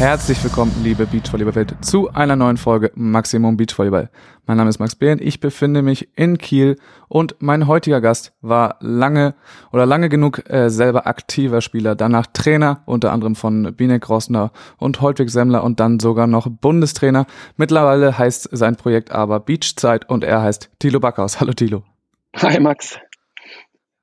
[0.00, 4.08] Herzlich willkommen, liebe Beachvolleyball-Welt, zu einer neuen Folge Maximum Beachvolleyball.
[4.46, 8.76] Mein Name ist Max Behn, ich befinde mich in Kiel und mein heutiger Gast war
[8.80, 9.34] lange
[9.72, 15.02] oder lange genug äh, selber aktiver Spieler, danach Trainer, unter anderem von Binek Rossner und
[15.02, 17.26] Holtwig Semmler und dann sogar noch Bundestrainer.
[17.58, 21.40] Mittlerweile heißt sein Projekt aber Beachzeit und er heißt Thilo Backhaus.
[21.40, 21.82] Hallo Thilo.
[22.36, 22.98] Hi Max.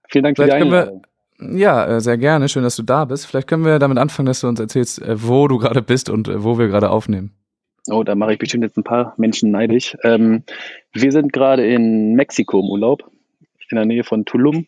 [0.09, 1.01] Vielen Dank für Vielleicht die Einladung.
[1.39, 2.49] Ja, äh, sehr gerne.
[2.49, 3.27] Schön, dass du da bist.
[3.27, 6.27] Vielleicht können wir damit anfangen, dass du uns erzählst, äh, wo du gerade bist und
[6.27, 7.31] äh, wo wir gerade aufnehmen.
[7.89, 9.95] Oh, da mache ich bestimmt jetzt ein paar Menschen neidisch.
[10.03, 10.43] Ähm,
[10.91, 13.09] wir sind gerade in Mexiko im Urlaub,
[13.69, 14.67] in der Nähe von Tulum.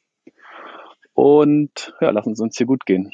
[1.14, 3.12] Und ja, lassen es uns hier gut gehen.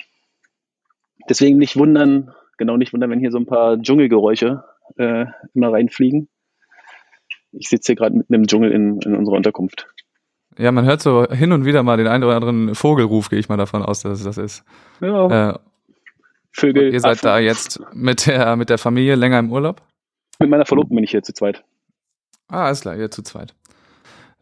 [1.27, 4.63] Deswegen nicht wundern, genau nicht wundern, wenn hier so ein paar Dschungelgeräusche
[4.97, 5.25] äh,
[5.55, 6.29] immer reinfliegen.
[7.51, 9.87] Ich sitze hier gerade mitten im Dschungel in, in unserer Unterkunft.
[10.57, 13.49] Ja, man hört so hin und wieder mal den einen oder anderen Vogelruf, gehe ich
[13.49, 14.63] mal davon aus, dass es das ist.
[15.01, 15.59] Ja, Äh,
[16.51, 16.93] Vögel.
[16.93, 17.25] ihr seid Affen.
[17.25, 19.81] da jetzt mit der, mit der Familie länger im Urlaub?
[20.39, 21.63] Mit meiner Verlobten bin ich hier zu zweit.
[22.47, 23.53] Ah, alles klar, ihr zu zweit.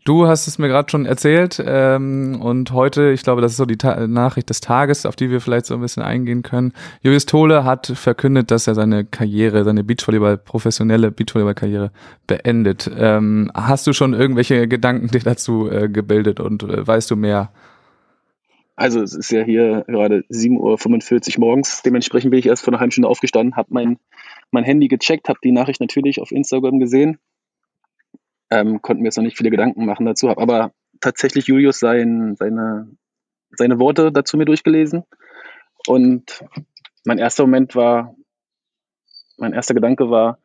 [0.05, 3.65] Du hast es mir gerade schon erzählt ähm, und heute, ich glaube, das ist so
[3.65, 6.73] die Ta Nachricht des Tages, auf die wir vielleicht so ein bisschen eingehen können.
[7.03, 11.91] Julius Tole hat verkündet, dass er seine Karriere, seine Beachvolleyball, professionelle Beachvolleyball-Karriere
[12.27, 12.91] beendet.
[12.97, 17.53] Ähm, hast du schon irgendwelche Gedanken dir dazu äh, gebildet und äh, weißt du mehr?
[18.75, 21.81] Also es ist ja hier gerade 7.45 Uhr morgens.
[21.81, 23.97] Dementsprechend bin ich erst vor einer halben Stunde aufgestanden, habe mein,
[24.51, 27.19] mein Handy gecheckt, habe die Nachricht natürlich auf Instagram gesehen.
[28.53, 32.35] Ähm, konnten mir jetzt noch nicht viele Gedanken machen dazu, habe aber tatsächlich Julius sein,
[32.37, 32.87] seine,
[33.57, 35.03] seine Worte dazu mir durchgelesen.
[35.87, 36.45] Und
[37.03, 38.15] mein erster Moment war,
[39.37, 40.37] mein erster Gedanke war,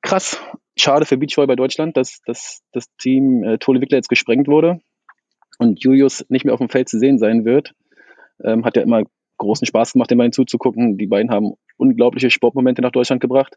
[0.00, 0.40] krass,
[0.76, 4.80] schade für Beachvolleyball Deutschland, dass, dass das Team äh, Tole Wickler jetzt gesprengt wurde
[5.58, 7.74] und Julius nicht mehr auf dem Feld zu sehen sein wird.
[8.44, 9.02] Ähm, hat ja immer
[9.38, 10.98] großen Spaß gemacht, den beiden zuzugucken.
[10.98, 13.56] Die beiden haben unglaubliche Sportmomente nach Deutschland gebracht.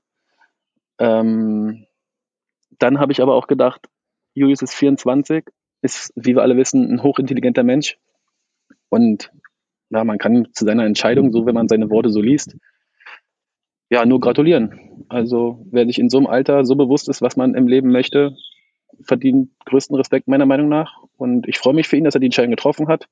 [0.98, 1.86] Ähm,
[2.80, 3.88] dann habe ich aber auch gedacht,
[4.34, 5.46] Julius ist 24,
[5.82, 7.98] ist, wie wir alle wissen, ein hochintelligenter Mensch.
[8.90, 9.32] Und
[9.90, 12.56] ja, man kann zu seiner Entscheidung, so wenn man seine Worte so liest,
[13.90, 15.06] ja, nur gratulieren.
[15.10, 18.36] Also wer sich in so einem Alter so bewusst ist, was man im Leben möchte,
[19.04, 21.04] verdient größten Respekt meiner Meinung nach.
[21.18, 23.08] Und ich freue mich für ihn, dass er die Entscheidung getroffen hat.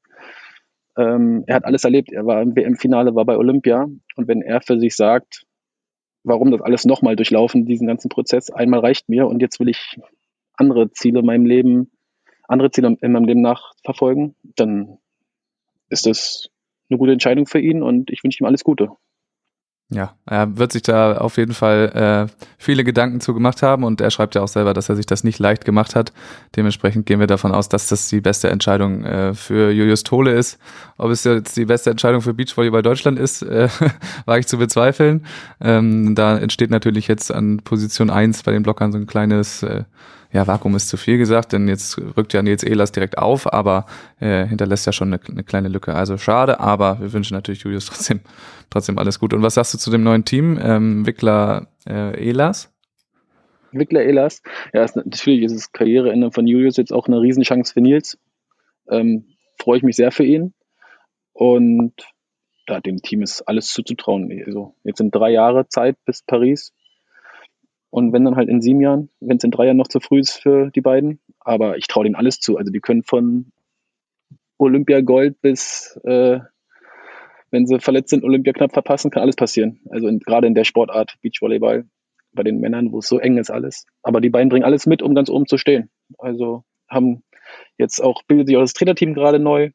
[0.97, 2.11] Ähm, er hat alles erlebt.
[2.11, 3.87] Er war im WM-Finale, war bei Olympia.
[4.15, 5.45] Und wenn er für sich sagt,
[6.23, 9.99] warum das alles nochmal durchlaufen, diesen ganzen Prozess, einmal reicht mir und jetzt will ich
[10.53, 11.91] andere Ziele in meinem Leben,
[12.47, 14.97] andere Ziele in meinem Leben nachverfolgen, dann
[15.89, 16.49] ist das
[16.89, 18.89] eine gute Entscheidung für ihn und ich wünsche ihm alles Gute.
[19.93, 23.99] Ja, er wird sich da auf jeden Fall äh, viele Gedanken zu gemacht haben und
[23.99, 26.13] er schreibt ja auch selber, dass er sich das nicht leicht gemacht hat.
[26.55, 30.59] Dementsprechend gehen wir davon aus, dass das die beste Entscheidung äh, für Julius Tole ist.
[30.97, 33.67] Ob es jetzt die beste Entscheidung für Beachvolleyball Deutschland ist, äh,
[34.25, 35.25] wage ich zu bezweifeln.
[35.59, 39.83] Ähm, da entsteht natürlich jetzt an Position 1 bei den Blockern so ein kleines äh,
[40.33, 43.85] ja, Vakuum ist zu viel gesagt, denn jetzt rückt ja Nils Ehlers direkt auf, aber
[44.19, 45.93] äh, hinterlässt ja schon eine, eine kleine Lücke.
[45.93, 48.21] Also schade, aber wir wünschen natürlich Julius trotzdem,
[48.69, 49.33] trotzdem alles gut.
[49.33, 50.59] Und was sagst du zu dem neuen Team?
[50.61, 52.71] Ähm, Wickler äh, Ehlers?
[53.71, 54.41] Wickler Elas,
[54.73, 58.17] ja, ist, natürlich ist das Karriereende von Julius jetzt auch eine Riesenchance für Nils.
[58.89, 59.27] Ähm,
[59.59, 60.53] Freue ich mich sehr für ihn.
[61.33, 61.93] Und
[62.67, 64.29] ja, dem Team ist alles zuzutrauen.
[64.45, 66.73] Also, jetzt sind drei Jahre Zeit bis Paris.
[67.91, 70.19] Und wenn dann halt in sieben Jahren, wenn es in drei Jahren noch zu früh
[70.19, 71.19] ist für die beiden.
[71.39, 72.57] Aber ich traue denen alles zu.
[72.57, 73.51] Also die können von
[74.57, 76.39] Olympia Gold bis, äh,
[77.51, 79.81] wenn sie verletzt sind, Olympia knapp verpassen, kann alles passieren.
[79.89, 81.85] Also gerade in der Sportart Beachvolleyball
[82.31, 83.85] bei den Männern, wo es so eng ist alles.
[84.03, 85.89] Aber die beiden bringen alles mit, um ganz oben zu stehen.
[86.17, 87.23] Also haben
[87.77, 89.71] jetzt auch, bildet sich auch das Trainerteam gerade neu,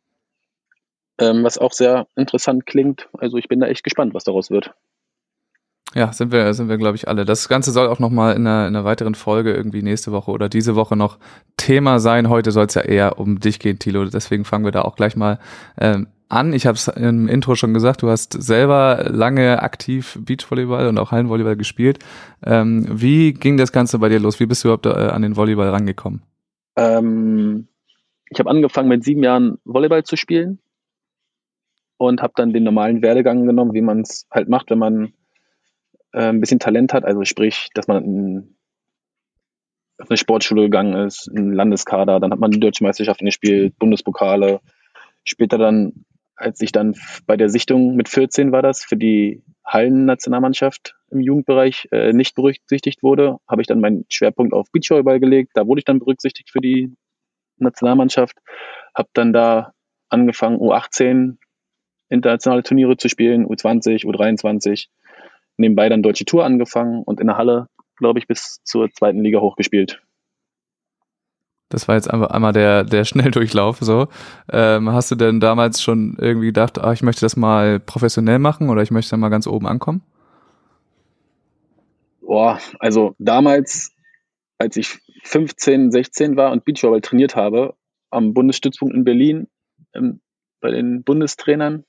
[1.18, 3.10] ähm, was auch sehr interessant klingt.
[3.12, 4.72] Also ich bin da echt gespannt, was daraus wird.
[5.96, 7.24] Ja, sind wir, sind wir, glaube ich, alle.
[7.24, 10.50] Das Ganze soll auch nochmal in einer, in einer weiteren Folge irgendwie nächste Woche oder
[10.50, 11.18] diese Woche noch
[11.56, 12.28] Thema sein.
[12.28, 14.04] Heute soll es ja eher um dich gehen, Thilo.
[14.04, 15.38] Deswegen fangen wir da auch gleich mal
[15.80, 16.52] ähm, an.
[16.52, 21.12] Ich habe es im Intro schon gesagt, du hast selber lange aktiv Beachvolleyball und auch
[21.12, 21.98] Hallenvolleyball gespielt.
[22.44, 24.38] Ähm, wie ging das Ganze bei dir los?
[24.38, 26.20] Wie bist du überhaupt äh, an den Volleyball rangekommen?
[26.76, 27.68] Ähm,
[28.28, 30.58] ich habe angefangen mit sieben Jahren Volleyball zu spielen
[31.96, 35.14] und habe dann den normalen Werdegang genommen, wie man es halt macht, wenn man
[36.20, 37.04] ein bisschen Talent hat.
[37.04, 38.56] Also sprich, dass man in,
[39.98, 44.60] auf eine Sportschule gegangen ist, in Landeskader, dann hat man die Deutsche Meisterschaften gespielt, Bundespokale,
[45.24, 46.04] später dann
[46.36, 46.94] als ich dann
[47.26, 53.02] bei der Sichtung mit 14 war das für die Hallennationalmannschaft im Jugendbereich äh, nicht berücksichtigt
[53.02, 55.52] wurde, habe ich dann meinen Schwerpunkt auf Beachvolleyball gelegt.
[55.54, 56.94] Da wurde ich dann berücksichtigt für die
[57.56, 58.36] Nationalmannschaft,
[58.94, 59.72] habe dann da
[60.08, 61.38] angefangen U18
[62.08, 64.88] internationale Turniere zu spielen, U20, U23,
[65.56, 69.40] nebenbei dann deutsche Tour angefangen und in der Halle, glaube ich, bis zur zweiten Liga
[69.40, 70.02] hochgespielt.
[71.68, 74.06] Das war jetzt einfach einmal der, der Schnelldurchlauf so.
[74.52, 78.70] Ähm, hast du denn damals schon irgendwie gedacht, ach, ich möchte das mal professionell machen
[78.70, 80.02] oder ich möchte da mal ganz oben ankommen?
[82.20, 83.92] Boah, also damals,
[84.58, 87.74] als ich 15, 16 war und Beachvolleyball trainiert habe,
[88.10, 89.48] am Bundesstützpunkt in Berlin,
[89.92, 90.20] ähm,
[90.60, 91.84] bei den Bundestrainern,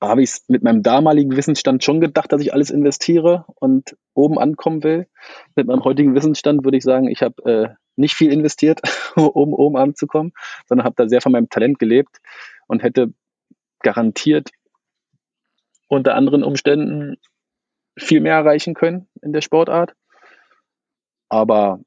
[0.00, 4.38] habe ich es mit meinem damaligen Wissensstand schon gedacht, dass ich alles investiere und oben
[4.38, 5.06] ankommen will.
[5.54, 8.80] Mit meinem heutigen Wissensstand würde ich sagen, ich habe äh, nicht viel investiert,
[9.16, 10.32] um oben anzukommen,
[10.66, 12.18] sondern habe da sehr von meinem Talent gelebt
[12.66, 13.12] und hätte
[13.80, 14.50] garantiert
[15.88, 17.16] unter anderen Umständen
[17.98, 19.94] viel mehr erreichen können in der Sportart.
[21.28, 21.80] Aber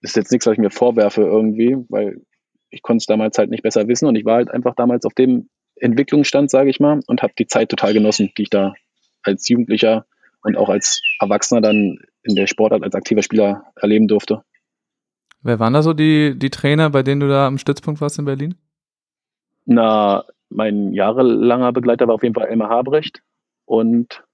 [0.00, 2.22] ist jetzt nichts, was ich mir vorwerfe irgendwie, weil
[2.70, 5.14] ich konnte es damals halt nicht besser wissen und ich war halt einfach damals auf
[5.14, 5.48] dem
[5.80, 8.74] Entwicklungsstand, sage ich mal, und habe die Zeit total genossen, die ich da
[9.22, 10.06] als Jugendlicher
[10.42, 14.42] und auch als Erwachsener dann in der Sportart als aktiver Spieler erleben durfte.
[15.42, 18.24] Wer waren da so die, die Trainer, bei denen du da am Stützpunkt warst in
[18.24, 18.56] Berlin?
[19.64, 23.22] Na, mein jahrelanger Begleiter war auf jeden Fall Elmar Habrecht
[23.64, 24.24] und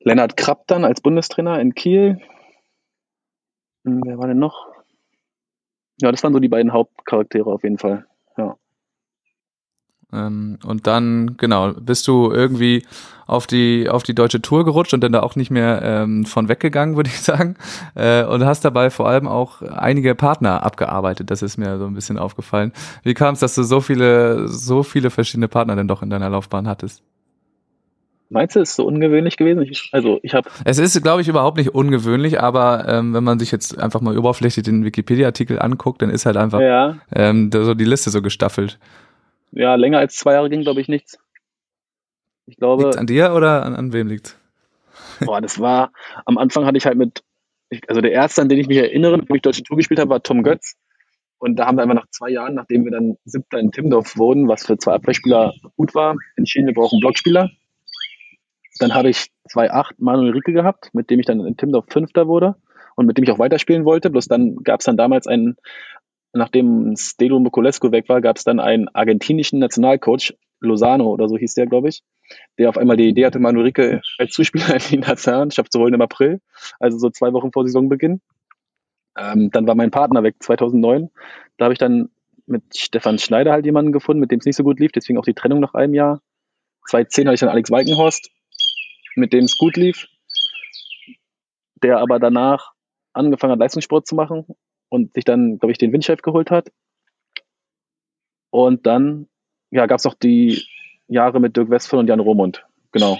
[0.00, 2.20] Lennart Krapp dann als Bundestrainer in Kiel.
[3.84, 4.68] Hm, wer war denn noch?
[6.00, 8.06] Ja, das waren so die beiden Hauptcharaktere auf jeden Fall.
[8.36, 8.56] Ja.
[10.12, 12.84] Ähm, und dann, genau, bist du irgendwie
[13.26, 16.48] auf die, auf die deutsche Tour gerutscht und dann da auch nicht mehr ähm, von
[16.48, 17.56] weggegangen, würde ich sagen.
[17.94, 21.30] Äh, und hast dabei vor allem auch einige Partner abgearbeitet.
[21.30, 22.72] Das ist mir so ein bisschen aufgefallen.
[23.02, 26.30] Wie kam es, dass du so viele, so viele verschiedene Partner denn doch in deiner
[26.30, 27.02] Laufbahn hattest?
[28.30, 29.62] Meinst du, es ist so ungewöhnlich gewesen?
[29.62, 30.50] Ich, also ich habe.
[30.64, 34.18] Es ist, glaube ich, überhaupt nicht ungewöhnlich, aber ähm, wenn man sich jetzt einfach mal
[34.18, 36.98] oberflächlich den Wikipedia-Artikel anguckt, dann ist halt einfach ja.
[37.14, 38.78] ähm, so die Liste so gestaffelt.
[39.52, 41.18] Ja, länger als zwei Jahre ging, glaube ich, nichts.
[42.46, 42.84] Ich glaube.
[42.84, 44.38] Liegt's an dir oder an, an wem liegt?
[45.20, 45.92] Boah, das war,
[46.24, 47.22] am Anfang hatte ich halt mit,
[47.86, 50.10] also der erste, an den ich mich erinnere, mit dem ich Deutsche Tour gespielt habe,
[50.10, 50.76] war Tom Götz.
[51.38, 54.48] Und da haben wir einfach nach zwei Jahren, nachdem wir dann siebter in Timdorf wurden,
[54.48, 57.50] was für zwei Abwehrspieler gut war, entschieden, wir brauchen Blockspieler.
[58.80, 62.56] Dann habe ich 2-8 Manuel Ricke gehabt, mit dem ich dann in Timdorf Fünfter wurde
[62.96, 64.10] und mit dem ich auch weiterspielen wollte.
[64.10, 65.56] Bloß dann gab es dann damals einen,
[66.32, 71.54] nachdem Stelo Mokolescu weg war, gab es dann einen argentinischen Nationalcoach, Lozano oder so hieß
[71.54, 72.02] der, glaube ich,
[72.58, 75.94] der auf einmal die Idee hatte, Manuel Ricke als Zuspieler in die Nationalmannschaft zu holen
[75.94, 76.40] im April,
[76.80, 78.20] also so zwei Wochen vor Saisonbeginn.
[79.16, 81.10] Ähm, dann war mein Partner weg 2009.
[81.56, 82.10] Da habe ich dann
[82.46, 85.24] mit Stefan Schneider halt jemanden gefunden, mit dem es nicht so gut lief, deswegen auch
[85.24, 86.20] die Trennung nach einem Jahr.
[86.88, 88.30] 2010 hatte ich dann Alex Walkenhorst,
[89.16, 90.06] mit dem es gut lief,
[91.82, 92.72] der aber danach
[93.12, 94.46] angefangen hat, Leistungssport zu machen
[94.88, 96.70] und sich dann, glaube ich, den Windchef geholt hat.
[98.50, 99.28] Und dann
[99.70, 100.64] ja, gab es noch die
[101.06, 102.66] Jahre mit Dirk Westphal und Jan Romund.
[102.92, 103.18] Genau.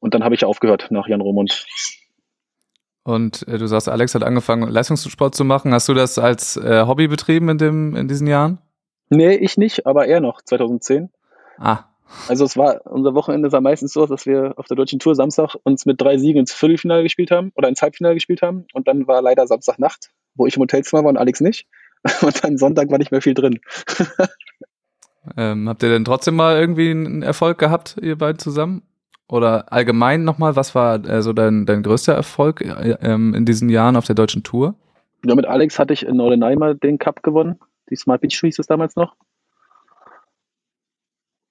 [0.00, 1.64] Und dann habe ich aufgehört nach Jan Romund.
[3.04, 5.72] Und äh, du sagst, Alex hat angefangen, Leistungssport zu machen.
[5.72, 8.58] Hast du das als äh, Hobby betrieben in, dem, in diesen Jahren?
[9.10, 11.10] Nee, ich nicht, aber er noch, 2010.
[11.58, 11.84] Ah.
[12.28, 15.14] Also es war, unser Wochenende sah meistens so aus, dass wir auf der deutschen Tour
[15.14, 18.66] Samstag uns mit drei Siegen ins Viertelfinale gespielt haben oder ins Halbfinale gespielt haben.
[18.72, 21.66] Und dann war leider Samstagnacht, wo ich im Hotelzimmer war und Alex nicht.
[22.20, 23.60] Und dann Sonntag war nicht mehr viel drin.
[25.36, 28.82] ähm, habt ihr denn trotzdem mal irgendwie einen Erfolg gehabt, ihr beiden zusammen?
[29.28, 33.94] Oder allgemein nochmal, was war so dein, dein größter Erfolg äh, ähm, in diesen Jahren
[33.94, 34.74] auf der deutschen Tour?
[35.24, 37.60] Ja, mit Alex hatte ich in Norderney mal den Cup gewonnen.
[37.88, 39.14] Die Smart Beach hieß es damals noch.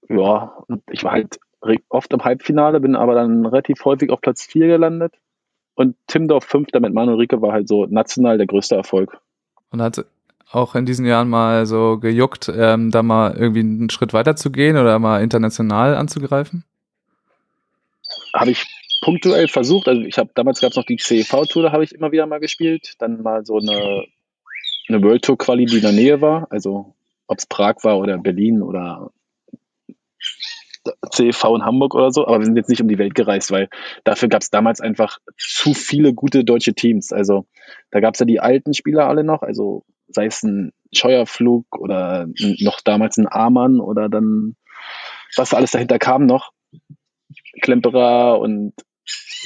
[0.09, 1.39] Ja, und ich war halt
[1.88, 5.13] oft im Halbfinale, bin aber dann relativ häufig auf Platz 4 gelandet.
[5.81, 9.19] Und Timdorf Fünfter mit Manuel Rieke war halt so national der größte Erfolg.
[9.71, 10.05] Und hat
[10.51, 14.51] auch in diesen Jahren mal so gejuckt, ähm, da mal irgendwie einen Schritt weiter zu
[14.51, 16.65] gehen oder mal international anzugreifen?
[18.33, 18.67] Habe ich
[19.01, 19.88] punktuell versucht.
[19.88, 22.39] Also ich habe damals gab es noch die CEV-Tour, da habe ich immer wieder mal
[22.39, 22.93] gespielt.
[23.00, 24.05] Dann mal so eine,
[24.88, 26.45] eine World Tour Quali, die in der Nähe war.
[26.51, 26.93] Also
[27.25, 29.09] ob es Prag war oder Berlin oder
[31.11, 33.69] CEV in Hamburg oder so, aber wir sind jetzt nicht um die Welt gereist, weil
[34.03, 37.11] dafür gab es damals einfach zu viele gute deutsche Teams.
[37.11, 37.45] Also
[37.91, 42.27] da gab es ja die alten Spieler alle noch, also sei es ein Scheuerflug oder
[42.59, 44.55] noch damals ein Amann oder dann,
[45.35, 46.51] was alles dahinter kam noch,
[47.61, 48.73] Klemperer und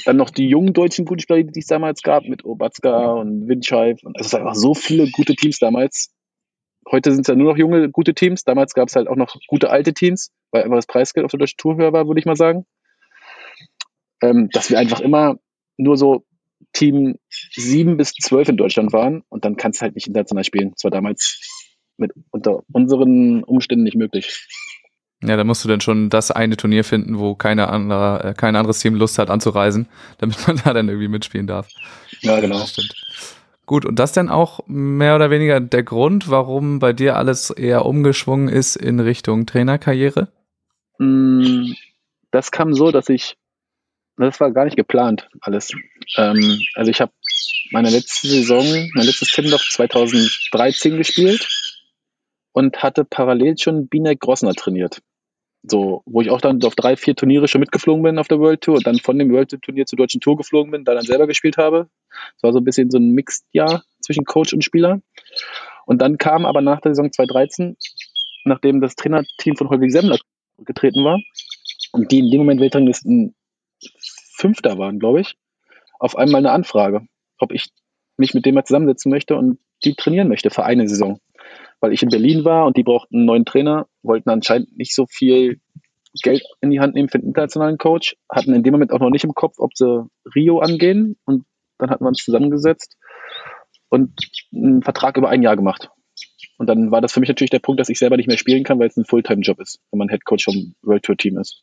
[0.04, 4.02] dann noch die jungen deutschen guten Spieler, die es damals gab, mit Obatzka und Windscheif.
[4.04, 6.14] Und es ist einfach so viele gute Teams damals,
[6.90, 8.44] heute sind es ja nur noch junge, gute Teams.
[8.44, 11.38] Damals gab es halt auch noch gute alte Teams, weil einfach das Preisgeld auf der
[11.38, 12.66] deutschen Tour höher war, würde ich mal sagen.
[14.22, 15.36] Ähm, dass wir einfach immer
[15.76, 16.24] nur so
[16.72, 20.72] Team 7 bis 12 in Deutschland waren und dann kannst du halt nicht international spielen.
[20.72, 21.40] Das war damals
[21.96, 24.46] mit unter unseren Umständen nicht möglich.
[25.22, 28.54] Ja, da musst du dann schon das eine Turnier finden, wo keine andere, äh, kein
[28.54, 29.88] anderes Team Lust hat anzureisen,
[30.18, 31.68] damit man da dann irgendwie mitspielen darf.
[32.20, 32.58] Ja, genau.
[32.58, 32.94] Das stimmt.
[33.66, 37.84] Gut, und das denn auch mehr oder weniger der Grund, warum bei dir alles eher
[37.84, 40.28] umgeschwungen ist in Richtung Trainerkarriere?
[40.98, 41.72] Mm,
[42.30, 43.36] Das kam so, dass ich,
[44.16, 45.72] das war gar nicht geplant alles.
[46.16, 47.12] Ähm, also ich habe
[47.72, 51.48] meine letzte Saison, mein letztes Timmendorf 2013 gespielt
[52.52, 55.02] und hatte parallel schon Binek Grossner trainiert.
[55.68, 58.60] So, wo ich auch dann auf drei, vier Turniere schon mitgeflogen bin auf der World
[58.60, 61.04] Tour und dann von dem World Tour Turnier zur deutschen Tour geflogen bin, da dann
[61.04, 61.88] selber gespielt habe.
[62.36, 65.00] Es war so ein bisschen so ein Mixed-Jahr zwischen Coach und Spieler.
[65.84, 67.76] Und dann kam aber nach der Saison 2013,
[68.44, 70.18] nachdem das Trainerteam von Holwig Semmler
[70.58, 71.18] getreten war
[71.92, 73.34] und die in dem Moment Weltranglisten
[74.36, 75.36] Fünfter waren, glaube ich,
[75.98, 77.06] auf einmal eine Anfrage,
[77.38, 77.70] ob ich
[78.16, 81.18] mich mit dem mal zusammensetzen möchte und die trainieren möchte für eine Saison.
[81.80, 85.06] Weil ich in Berlin war und die brauchten einen neuen Trainer, wollten anscheinend nicht so
[85.06, 85.60] viel
[86.22, 89.10] Geld in die Hand nehmen für den internationalen Coach, hatten in dem Moment auch noch
[89.10, 91.44] nicht im Kopf, ob sie Rio angehen und
[91.78, 92.96] dann hatten wir uns zusammengesetzt
[93.88, 94.12] und
[94.54, 95.90] einen Vertrag über ein Jahr gemacht.
[96.58, 98.64] Und dann war das für mich natürlich der Punkt, dass ich selber nicht mehr spielen
[98.64, 101.62] kann, weil es ein Fulltime-Job ist, wenn man Head Coach vom World Tour Team ist.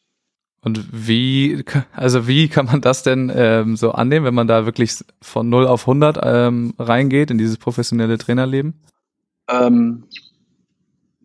[0.61, 4.93] Und wie, also wie kann man das denn ähm, so annehmen, wenn man da wirklich
[5.21, 8.81] von 0 auf 100 ähm, reingeht in dieses professionelle Trainerleben?
[9.49, 10.05] Ähm,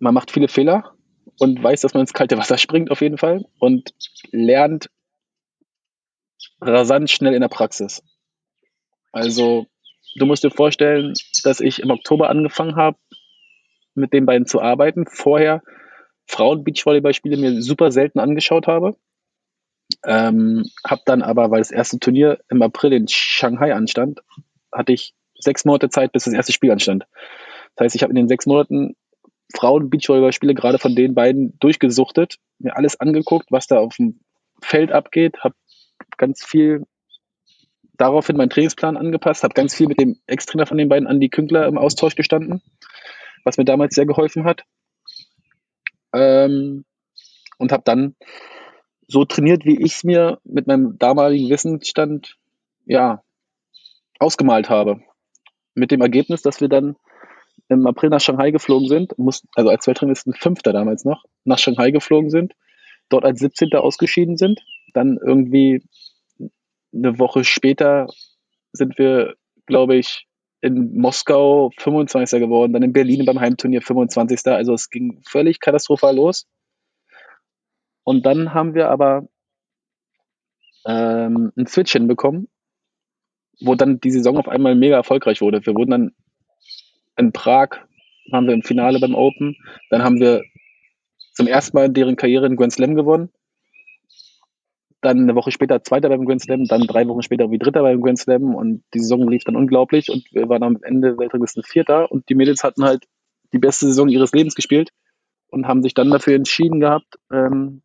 [0.01, 0.93] man macht viele Fehler
[1.39, 3.95] und weiß, dass man ins kalte Wasser springt auf jeden Fall und
[4.31, 4.91] lernt
[6.61, 8.03] rasant schnell in der Praxis.
[9.13, 9.67] Also
[10.17, 11.15] du musst dir vorstellen,
[11.45, 12.99] dass ich im Oktober angefangen habe,
[13.95, 15.07] mit den beiden zu arbeiten.
[15.07, 15.63] Vorher
[16.27, 18.97] Frauen-Beachvolleyballspiele mir super selten angeschaut habe.
[20.05, 24.21] Ähm, habe dann aber, weil das erste Turnier im April in Shanghai anstand,
[24.71, 27.07] hatte ich sechs Monate Zeit, bis das erste Spiel anstand.
[27.75, 28.97] Das heißt, ich habe in den sechs Monaten
[29.55, 34.21] Frauen-Beachvolleyballspiele gerade von den beiden durchgesuchtet, mir alles angeguckt, was da auf dem
[34.61, 35.55] Feld abgeht, habe
[36.17, 36.85] ganz viel
[37.97, 41.67] daraufhin meinen Trainingsplan angepasst, habe ganz viel mit dem Ex-Trainer von den beiden, Andy Künkler,
[41.67, 42.63] im Austausch gestanden,
[43.45, 44.65] was mir damals sehr geholfen hat.
[46.13, 46.85] Ähm,
[47.59, 48.15] und habe dann
[49.09, 52.37] so trainiert, wie ich es mir mit meinem damaligen Wissensstand
[52.87, 53.23] ja,
[54.19, 55.01] ausgemalt habe.
[55.75, 56.97] Mit dem Ergebnis, dass wir dann
[57.69, 61.91] im April nach Shanghai geflogen sind, mussten, also als Weltranglisten Fünfter damals noch, nach Shanghai
[61.91, 62.55] geflogen sind,
[63.09, 63.73] dort als 17.
[63.75, 64.61] ausgeschieden sind.
[64.95, 65.83] Dann irgendwie
[66.95, 68.07] eine Woche später
[68.73, 69.35] sind wir,
[69.67, 70.27] glaube ich,
[70.61, 72.41] in Moskau 25.
[72.41, 74.41] geworden, dann in Berlin beim Heimturnier 25.
[74.47, 76.47] Also es ging völlig katastrophal los.
[78.03, 79.29] Und dann haben wir aber
[80.87, 82.49] ähm, einen Switch hinbekommen,
[83.61, 85.65] wo dann die Saison auf einmal mega erfolgreich wurde.
[85.65, 86.15] Wir wurden dann
[87.19, 87.71] in Prag,
[88.33, 89.57] haben wir im Finale beim Open,
[89.91, 90.43] dann haben wir
[91.33, 93.31] zum ersten Mal in deren Karriere einen Grand Slam gewonnen.
[95.01, 98.01] Dann eine Woche später Zweiter beim Grand Slam, dann drei Wochen später wie Dritter beim
[98.01, 102.11] Grand Slam und die Saison lief dann unglaublich und wir waren am Ende Weltranglisten Vierter
[102.11, 103.05] und die Mädels hatten halt
[103.53, 104.91] die beste Saison ihres Lebens gespielt
[105.51, 107.83] und haben sich dann dafür entschieden gehabt, ähm,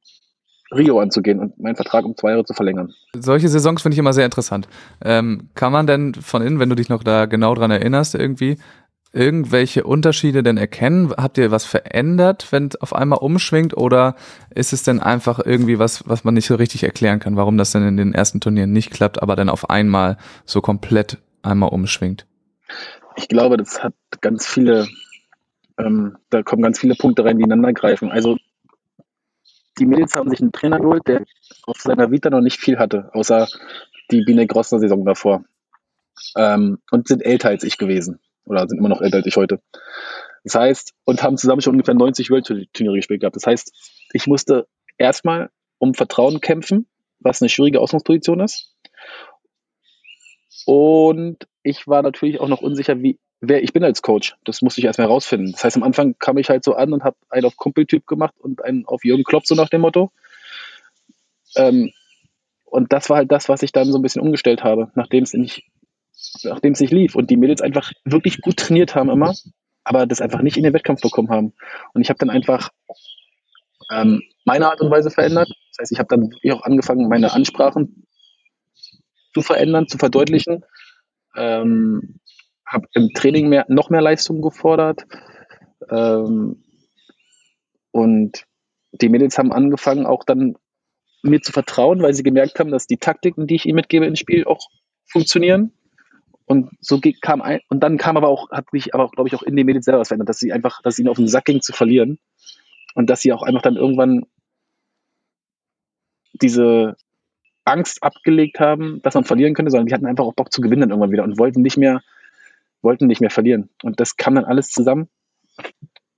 [0.74, 2.94] Rio anzugehen und meinen Vertrag um zwei Jahre zu verlängern.
[3.16, 4.68] Solche Saisons finde ich immer sehr interessant.
[5.04, 8.58] Ähm, kann man denn von innen, wenn du dich noch da genau dran erinnerst, irgendwie
[9.14, 11.14] irgendwelche Unterschiede denn erkennen?
[11.16, 14.16] Habt ihr was verändert, wenn es auf einmal umschwingt oder
[14.54, 17.72] ist es denn einfach irgendwie was, was man nicht so richtig erklären kann, warum das
[17.72, 22.26] denn in den ersten Turnieren nicht klappt, aber dann auf einmal so komplett einmal umschwingt?
[23.16, 24.88] Ich glaube, das hat ganz viele,
[25.78, 28.12] ähm, da kommen ganz viele Punkte rein, die ineinander greifen.
[28.12, 28.38] Also
[29.78, 31.24] die Mädels haben sich einen Trainer geholt, der
[31.64, 33.48] auf seiner Vita noch nicht viel hatte, außer
[34.10, 35.46] die Biene Grossner Saison davor.
[36.36, 38.20] Ähm, und sind älter als ich gewesen.
[38.46, 39.62] Oder sind immer noch älter als ich heute.
[40.44, 43.36] Das heißt, und haben zusammen schon ungefähr 90 Weltturniere gespielt gehabt.
[43.36, 43.72] Das heißt,
[44.14, 46.88] ich musste erstmal um Vertrauen kämpfen,
[47.20, 48.74] was eine schwierige Ausgangsposition ist.
[50.66, 54.36] Und ich war natürlich auch noch unsicher, wie, wer ich bin als Coach.
[54.44, 55.52] Das musste ich erstmal herausfinden.
[55.52, 58.36] Das heißt, am Anfang kam ich halt so an und habe einen auf Kumpeltyp gemacht
[58.40, 60.12] und einen auf Jürgen Klopp, so nach dem Motto.
[61.56, 61.92] Ähm,
[62.66, 65.34] und das war halt das, was ich dann so ein bisschen umgestellt habe, nachdem es
[65.34, 65.64] nicht,
[66.44, 69.34] nachdem es nicht lief und die Mädels einfach wirklich gut trainiert haben immer,
[69.84, 71.54] aber das einfach nicht in den Wettkampf bekommen haben.
[71.94, 72.70] Und ich habe dann einfach
[73.92, 75.50] ähm, meine Art und Weise verändert.
[75.50, 78.06] Das heißt, ich habe dann wirklich auch angefangen, meine Ansprachen
[79.34, 80.64] zu verändern, zu verdeutlichen.
[81.36, 82.20] Ähm,
[82.66, 85.06] habe im Training mehr, noch mehr Leistung gefordert,
[85.90, 86.64] Ähm,
[87.92, 88.46] und
[88.92, 90.56] die Mädels haben angefangen, auch dann
[91.22, 94.20] mir zu vertrauen, weil sie gemerkt haben, dass die Taktiken, die ich ihnen mitgebe ins
[94.20, 94.68] Spiel, auch
[95.06, 95.74] funktionieren.
[96.54, 99.42] Und so kam ein, und dann kam aber auch, hat sich aber, glaube ich, auch
[99.42, 101.62] in den Mädels selber was verändert, dass sie einfach, dass ihnen auf den Sack ging
[101.62, 102.20] zu verlieren.
[102.94, 104.28] Und dass sie auch einfach dann irgendwann
[106.34, 106.96] diese
[107.66, 110.92] Angst abgelegt haben, dass man verlieren könnte, sondern die hatten einfach auch Bock zu gewinnen
[110.92, 112.04] irgendwann wieder und wollten nicht mehr,
[112.84, 113.72] wollten nicht mehr verlieren.
[113.82, 115.10] Und das kam dann alles zusammen.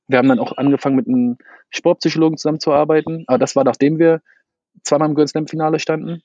[0.09, 1.37] Wir haben dann auch angefangen, mit einem
[1.69, 3.23] Sportpsychologen zusammenzuarbeiten.
[3.27, 4.21] Aber das war, nachdem wir
[4.83, 6.23] zweimal im Grand Slam Finale standen,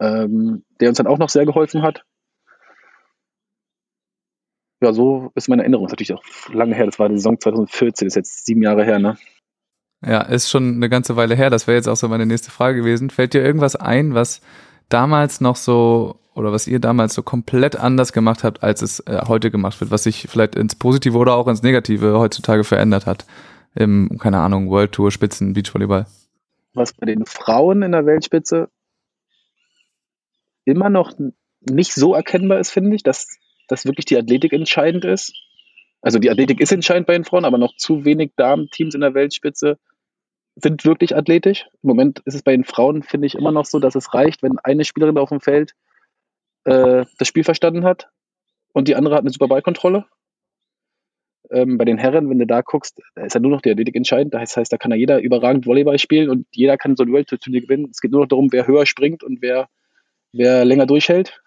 [0.00, 2.04] ähm, der uns dann auch noch sehr geholfen hat.
[4.80, 5.86] Ja, so ist meine Erinnerung.
[5.86, 6.86] Das ist natürlich auch lange her.
[6.86, 9.18] Das war die Saison 2014, das ist jetzt sieben Jahre her, ne?
[10.04, 11.50] Ja, ist schon eine ganze Weile her.
[11.50, 13.10] Das wäre jetzt auch so meine nächste Frage gewesen.
[13.10, 14.40] Fällt dir irgendwas ein, was
[14.88, 19.20] damals noch so oder was ihr damals so komplett anders gemacht habt, als es äh,
[19.26, 23.26] heute gemacht wird, was sich vielleicht ins Positive oder auch ins Negative heutzutage verändert hat?
[23.74, 26.06] Im, keine Ahnung, World Tour, Spitzen, Beachvolleyball.
[26.72, 28.70] Was bei den Frauen in der Weltspitze
[30.64, 31.12] immer noch
[31.60, 33.26] nicht so erkennbar ist, finde ich, dass,
[33.70, 35.32] dass wirklich die Athletik entscheidend ist.
[36.02, 39.14] Also die Athletik ist entscheidend bei den Frauen, aber noch zu wenig Damen-Teams in der
[39.14, 39.78] Weltspitze
[40.56, 41.66] sind wirklich athletisch.
[41.82, 44.42] Im Moment ist es bei den Frauen, finde ich, immer noch so, dass es reicht,
[44.42, 45.74] wenn eine Spielerin auf dem Feld
[46.64, 48.08] äh, das Spiel verstanden hat
[48.72, 50.04] und die andere hat eine super Ballkontrolle.
[51.50, 54.34] Ähm, bei den Herren, wenn du da guckst, ist ja nur noch die Athletik entscheidend.
[54.34, 57.60] Das heißt, da kann ja jeder überragend Volleyball spielen und jeder kann so ein World-Turnier
[57.60, 57.88] gewinnen.
[57.90, 59.68] Es geht nur noch darum, wer höher springt und wer,
[60.32, 61.40] wer länger durchhält.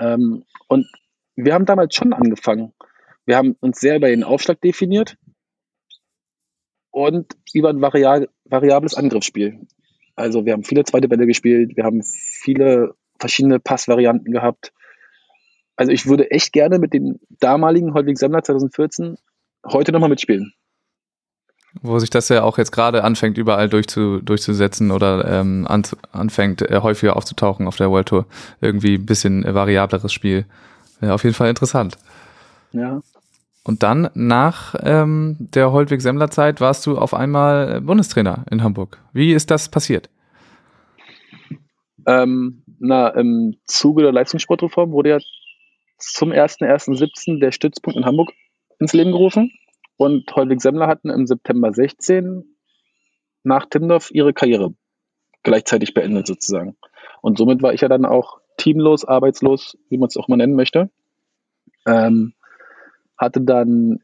[0.00, 0.86] Ähm, und
[1.36, 2.72] wir haben damals schon angefangen.
[3.26, 5.16] Wir haben uns sehr über den Aufschlag definiert
[6.90, 9.66] und über ein variables Angriffsspiel.
[10.16, 14.72] Also wir haben viele zweite Bälle gespielt, wir haben viele verschiedene Passvarianten gehabt.
[15.76, 19.16] Also ich würde echt gerne mit dem damaligen Holwig Semmler 2014
[19.66, 20.52] heute nochmal mitspielen.
[21.82, 26.62] Wo sich das ja auch jetzt gerade anfängt, überall durchzu, durchzusetzen oder ähm, an, anfängt,
[26.62, 28.26] äh, häufiger aufzutauchen auf der World Tour.
[28.60, 30.46] Irgendwie ein bisschen äh, variableres Spiel.
[31.00, 31.96] Ja, auf jeden Fall interessant.
[32.72, 33.00] Ja.
[33.62, 38.98] Und dann nach ähm, der Holtwig-Semmler-Zeit warst du auf einmal äh, Bundestrainer in Hamburg.
[39.12, 40.10] Wie ist das passiert?
[42.06, 45.18] Ähm, na, im Zuge der Leistungssportreform wurde ja
[45.98, 48.30] zum 1.1.17 der Stützpunkt in Hamburg
[48.78, 49.52] ins Leben gerufen.
[50.00, 52.56] Und Holtwig Semmler hatten im September 16
[53.42, 54.72] nach Timdorf ihre Karriere
[55.42, 56.78] gleichzeitig beendet sozusagen.
[57.20, 60.56] Und somit war ich ja dann auch teamlos, arbeitslos, wie man es auch mal nennen
[60.56, 60.88] möchte.
[61.86, 62.32] Ähm,
[63.18, 64.00] hatte dann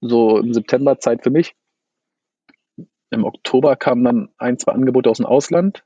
[0.00, 1.56] so im September Zeit für mich.
[3.10, 5.82] Im Oktober kamen dann ein, zwei Angebote aus dem Ausland.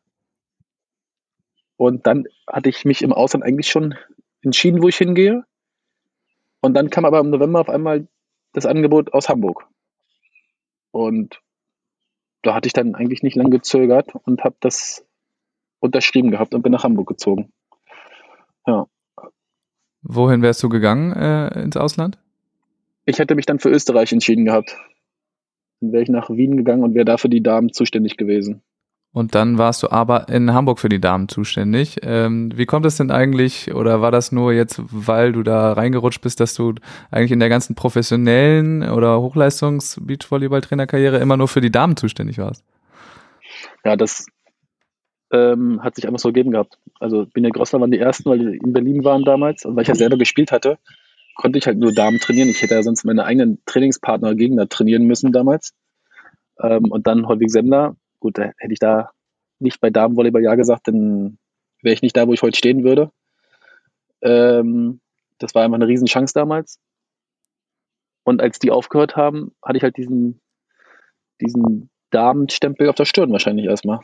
[1.79, 3.95] Und dann hatte ich mich im Ausland eigentlich schon
[4.43, 5.43] entschieden, wo ich hingehe.
[6.61, 8.09] Und dann kam aber im November auf einmal
[8.53, 9.67] das Angebot aus Hamburg.
[10.91, 11.41] Und
[12.43, 15.05] da hatte ich dann eigentlich nicht lange gezögert und habe das
[15.81, 17.53] unterschrieben gehabt und bin nach Hamburg gezogen.
[18.67, 18.87] Ja.
[20.03, 22.19] Wohin wärst du gegangen äh, ins Ausland?
[23.05, 24.77] Ich hätte mich dann für Österreich entschieden gehabt.
[25.81, 28.63] Dann wäre ich nach Wien gegangen und wäre da für die Damen zuständig gewesen.
[29.15, 31.99] Und dann warst du aber in Hamburg für die Damen zuständig.
[32.03, 36.23] Ähm, wie kommt es denn eigentlich, oder war das nur jetzt, weil du da reingerutscht
[36.23, 36.73] bist, dass du
[37.11, 42.65] eigentlich in der ganzen professionellen oder Hochleistungs-Beachvolleyball-Trainerkarriere immer nur für die Damen zuständig warst?
[43.85, 44.25] Ja, das
[45.31, 46.79] ähm, hat sich einfach so gegeben gehabt.
[46.99, 49.89] Also Binia Grossler waren die ersten, weil die in Berlin waren damals und weil ich
[49.89, 50.79] ja selber gespielt hatte,
[51.35, 52.49] konnte ich halt nur Damen trainieren.
[52.49, 55.75] Ich hätte ja sonst meine eigenen Trainingspartner Gegner trainieren müssen damals.
[56.63, 59.11] Ähm, und dann Holwig Semmler, gut, hätte ich da
[59.59, 61.39] nicht bei Damenvolleyball ja gesagt, dann
[61.83, 63.11] wäre ich nicht da, wo ich heute stehen würde.
[64.23, 65.01] Ähm,
[65.39, 66.81] das war einfach eine Riesenchance damals.
[68.25, 70.41] Und als die aufgehört haben, hatte ich halt diesen,
[71.41, 74.01] diesen Damenstempel auf der Stirn wahrscheinlich erstmal.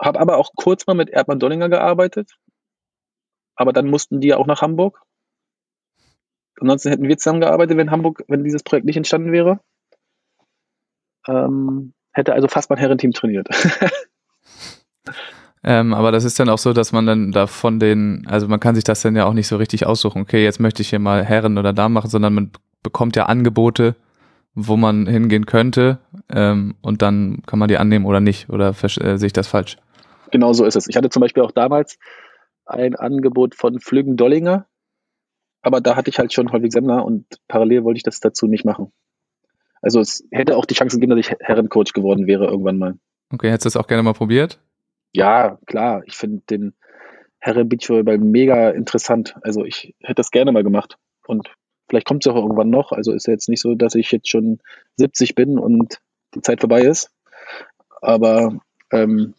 [0.00, 2.36] Habe aber auch kurz mal mit Erdmann Dollinger gearbeitet.
[3.54, 5.00] Aber dann mussten die ja auch nach Hamburg.
[6.58, 9.60] Ansonsten hätten wir zusammengearbeitet, wenn Hamburg, wenn dieses Projekt nicht entstanden wäre.
[11.28, 13.48] Ähm, hätte also fast mein Herrenteam trainiert.
[15.64, 18.60] ähm, aber das ist dann auch so, dass man dann da von den, also man
[18.60, 21.00] kann sich das dann ja auch nicht so richtig aussuchen, okay, jetzt möchte ich hier
[21.00, 22.50] mal Herren oder Damen machen, sondern man
[22.82, 23.96] bekommt ja Angebote,
[24.54, 25.98] wo man hingehen könnte
[26.32, 29.76] ähm, und dann kann man die annehmen oder nicht oder äh, sehe ich das falsch?
[30.30, 30.88] Genau so ist es.
[30.88, 31.98] Ich hatte zum Beispiel auch damals
[32.64, 34.66] ein Angebot von Flügen Dollinger,
[35.62, 38.64] aber da hatte ich halt schon häufig Semmler und parallel wollte ich das dazu nicht
[38.64, 38.92] machen.
[39.84, 42.94] Also es hätte auch die Chance gegeben, dass ich Herrencoach geworden wäre irgendwann mal.
[43.30, 44.60] Okay, hättest du das auch gerne mal probiert?
[45.12, 46.02] Ja, klar.
[46.06, 46.74] Ich finde den
[47.38, 49.36] Herren Beachvolleyball mega interessant.
[49.42, 50.96] Also ich hätte das gerne mal gemacht.
[51.26, 51.54] Und
[51.88, 52.92] Vielleicht kommt es auch irgendwann noch.
[52.92, 54.58] Also ist jetzt nicht so, dass ich jetzt schon
[54.96, 56.00] 70 bin und
[56.34, 57.10] die Zeit vorbei ist.
[58.00, 58.58] Aber
[58.90, 59.34] ähm,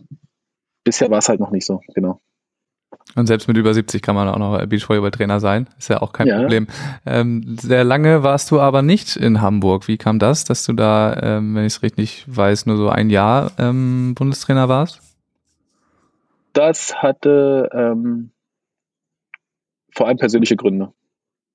[0.83, 2.21] bisher war es halt noch nicht so, genau.
[3.13, 5.67] Und selbst mit über 70 kann man auch noch Beachvolleyball-Trainer sein.
[5.77, 6.39] Ist ja auch kein Ja.
[6.39, 6.67] Problem.
[7.05, 9.87] Ähm, sehr lange warst du aber nicht in Hamburg.
[9.87, 13.09] Wie kam das, dass du da, ähm, wenn ich es richtig weiß, nur so ein
[13.09, 14.99] Jahr ähm, Bundestrainer warst?
[16.53, 18.31] Das hatte ähm,
[19.93, 20.91] vor allem persönliche Gründe.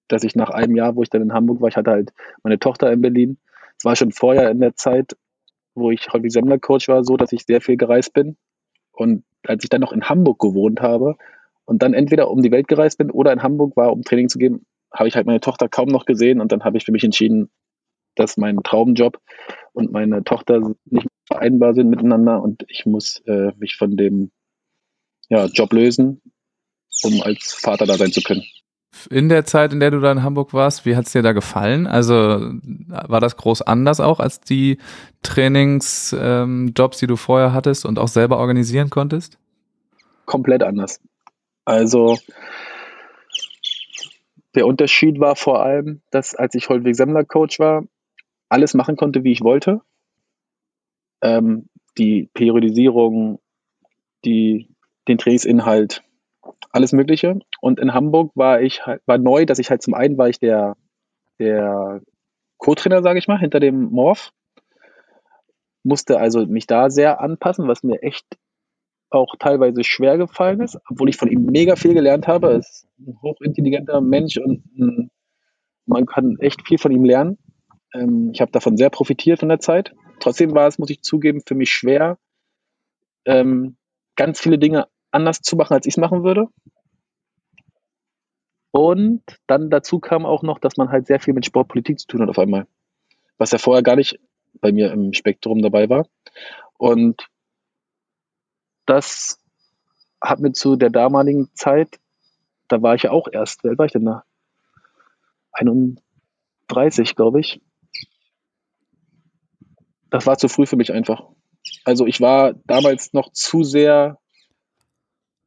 [0.09, 2.59] Dass ich nach einem Jahr, wo ich dann in Hamburg war, ich hatte halt meine
[2.59, 3.39] Tochter in Berlin.
[3.79, 5.17] Es war schon vorher in der Zeit,
[5.75, 8.37] wo ich häufig Semmler-Coach war, so, dass ich sehr viel gereist bin.
[8.93, 11.17] Und als ich dann noch in Hamburg gewohnt habe
[11.71, 14.39] und dann entweder um die Welt gereist bin oder in Hamburg war, um Training zu
[14.39, 17.05] geben, habe ich halt meine Tochter kaum noch gesehen und dann habe ich für mich
[17.05, 17.49] entschieden,
[18.17, 19.21] dass mein Traumjob
[19.73, 24.33] und meine Tochter nicht vereinbar sind miteinander und ich muss äh, mich von dem
[25.29, 26.21] ja, Job lösen,
[27.05, 28.43] um als Vater da sein zu können.
[29.09, 31.87] In der Zeit, in der du da in Hamburg warst, wie hat's dir da gefallen?
[31.87, 34.79] Also war das groß anders auch als die
[35.23, 39.39] Trainingsjobs, ähm, die du vorher hattest und auch selber organisieren konntest?
[40.27, 41.01] Komplett anders.
[41.71, 42.19] Also
[44.57, 47.85] der Unterschied war vor allem, dass als ich Holtwig Semmler Coach war,
[48.49, 49.81] alles machen konnte, wie ich wollte.
[51.23, 53.39] Ähm, die Periodisierung,
[54.25, 54.75] die,
[55.07, 56.03] den Trainingsinhalt,
[56.73, 57.39] alles Mögliche.
[57.61, 60.77] Und in Hamburg war ich war neu, dass ich halt zum einen war ich der,
[61.39, 62.01] der
[62.59, 64.33] Co-Trainer, sage ich mal, hinter dem Morph.
[65.85, 68.40] Musste also mich da sehr anpassen, was mir echt
[69.11, 72.51] auch teilweise schwer gefallen ist, obwohl ich von ihm mega viel gelernt habe.
[72.51, 75.11] Er ist ein hochintelligenter Mensch und ein,
[75.87, 77.39] man kann echt viel von ihm lernen.
[77.93, 79.93] Ähm, ich habe davon sehr profitiert von der Zeit.
[80.21, 82.19] Trotzdem war es, muss ich zugeben, für mich schwer,
[83.25, 83.77] ähm,
[84.17, 86.47] ganz viele Dinge anders zu machen, als ich es machen würde.
[88.71, 92.23] Und dann dazu kam auch noch, dass man halt sehr viel mit Sportpolitik zu tun
[92.23, 92.67] hat auf einmal,
[93.37, 94.21] was ja vorher gar nicht
[94.61, 96.07] bei mir im Spektrum dabei war.
[96.79, 97.30] Und
[98.87, 99.39] das
[100.21, 101.99] hat mir zu der damaligen Zeit,
[102.69, 104.25] da war ich ja auch erst, wer war ich denn da?
[105.53, 107.61] 31, glaube ich.
[110.11, 111.25] Das war zu früh für mich einfach.
[111.85, 114.19] Also ich war damals noch zu sehr,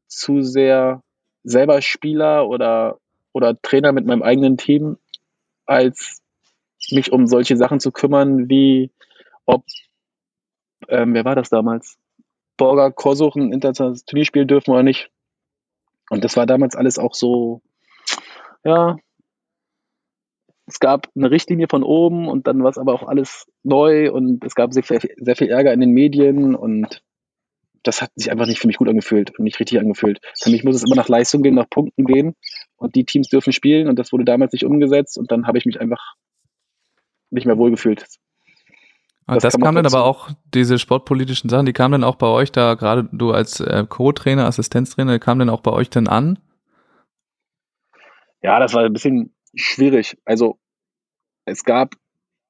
[0.08, 1.02] zu sehr
[1.44, 3.00] selber Spieler oder,
[3.34, 4.98] oder Trainer mit meinem eigenen Team,
[5.66, 6.22] als
[6.92, 8.92] mich um solche Sachen zu kümmern, wie
[9.46, 9.66] ob,
[10.88, 11.98] ähm, wer war das damals?
[12.58, 15.10] Borger Korsuch ein internationales Turnier spielen dürfen oder nicht.
[16.10, 17.62] Und das war damals alles auch so,
[18.64, 18.98] ja,
[20.66, 24.44] es gab eine Richtlinie von oben und dann war es aber auch alles neu und
[24.46, 27.04] es gab sehr, sehr viel Ärger in den Medien und
[27.84, 30.20] das hat sich einfach nicht für mich gut angefühlt und nicht richtig angefühlt.
[30.42, 32.34] Für mich muss es immer nach Leistung gehen, nach Punkten gehen
[32.78, 35.66] und die Teams dürfen spielen und das wurde damals nicht umgesetzt und dann habe ich
[35.66, 36.16] mich einfach
[37.30, 38.06] nicht mehr wohlgefühlt.
[39.28, 39.98] Das das kam dann dazu.
[39.98, 43.60] aber auch, diese sportpolitischen Sachen, die kamen dann auch bei euch da, gerade du als
[43.60, 46.40] äh, Co-Trainer, Assistenztrainer, die kamen dann auch bei euch dann an?
[48.42, 50.18] Ja, das war ein bisschen schwierig.
[50.26, 50.60] Also
[51.46, 51.96] es gab,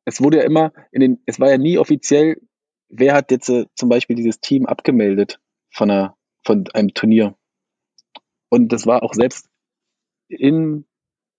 [0.05, 2.41] es wurde ja immer in den, es war ja nie offiziell,
[2.89, 5.39] wer hat jetzt äh, zum Beispiel dieses Team abgemeldet
[5.71, 7.35] von einer, von einem Turnier.
[8.49, 9.49] Und das war auch selbst
[10.27, 10.85] in,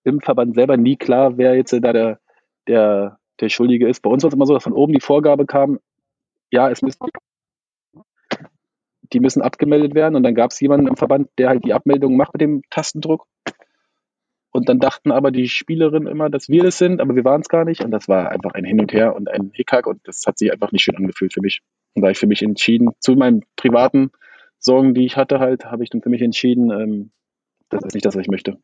[0.03, 2.19] im Verband selber nie klar, wer jetzt äh, da der,
[2.67, 4.01] der, der Schuldige ist.
[4.01, 5.79] Bei uns war es immer so, dass von oben die Vorgabe kam,
[6.51, 6.99] ja, es müssen,
[9.13, 10.15] die müssen abgemeldet werden.
[10.15, 13.25] Und dann gab es jemanden im Verband, der halt die Abmeldung macht mit dem Tastendruck.
[14.51, 17.49] Und dann dachten aber die Spielerinnen immer, dass wir das sind, aber wir waren es
[17.49, 17.83] gar nicht.
[17.83, 20.51] Und das war einfach ein Hin und Her und ein Hickhack und das hat sich
[20.51, 21.61] einfach nicht schön angefühlt für mich.
[21.93, 24.11] Und da habe ich für mich entschieden, zu meinen privaten
[24.59, 27.11] Sorgen, die ich hatte, halt, habe ich dann für mich entschieden, ähm,
[27.69, 28.57] das ist nicht das, was ich möchte.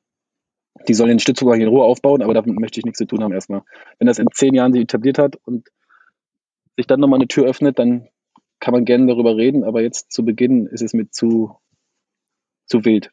[0.88, 3.34] Die sollen den Stützzugang in Ruhe aufbauen, aber damit möchte ich nichts zu tun haben
[3.34, 3.62] erstmal.
[4.00, 5.70] Wenn das in zehn Jahren sich etabliert hat und
[6.78, 8.08] sich dann nochmal eine Tür öffnet, dann
[8.60, 11.56] kann man gerne darüber reden, aber jetzt zu Beginn ist es mir zu,
[12.66, 13.12] zu wild.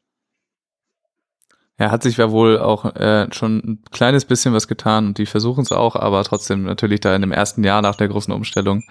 [1.81, 5.27] Ja, hat sich ja wohl auch äh, schon ein kleines bisschen was getan und die
[5.27, 8.83] versuchen es auch, aber trotzdem natürlich da in dem ersten Jahr nach der großen Umstellung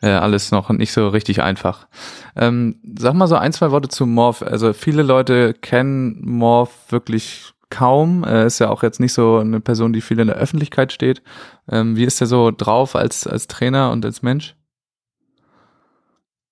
[0.00, 1.86] äh, alles noch nicht so richtig einfach.
[2.34, 4.42] Ähm, sag mal so ein, zwei Worte zu Morph.
[4.42, 8.22] Also viele Leute kennen Morph wirklich kaum.
[8.22, 11.22] Er ist ja auch jetzt nicht so eine Person, die viel in der Öffentlichkeit steht.
[11.70, 14.54] Ähm, wie ist er so drauf als, als Trainer und als Mensch?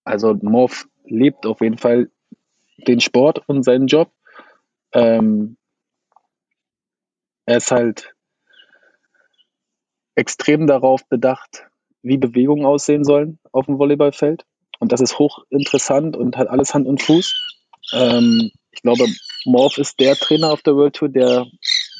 [0.05, 2.11] Also Morph lebt auf jeden Fall
[2.87, 4.11] den Sport und seinen Job.
[4.93, 5.59] Ähm,
[7.45, 8.15] er ist halt
[10.15, 11.67] extrem darauf bedacht,
[12.03, 14.47] wie Bewegungen aussehen sollen auf dem Volleyballfeld.
[14.79, 17.59] Und das ist hochinteressant und hat alles Hand und Fuß.
[17.93, 19.05] Ähm, ich glaube,
[19.45, 21.47] Morph ist der Trainer auf der World Tour, der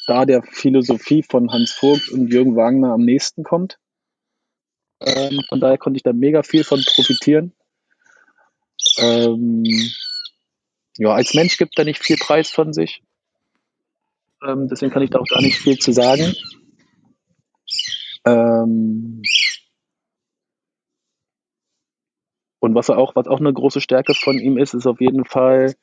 [0.07, 3.77] da der Philosophie von Hans Vogt und Jürgen Wagner am nächsten kommt.
[4.99, 7.53] Ähm, von daher konnte ich da mega viel von profitieren.
[8.97, 9.63] Ähm,
[10.97, 13.01] ja, als Mensch gibt er nicht viel Preis von sich.
[14.45, 16.35] Ähm, deswegen kann ich da auch gar nicht viel zu sagen.
[18.25, 19.21] Ähm,
[22.59, 25.75] und was auch, was auch eine große Stärke von ihm ist, ist auf jeden Fall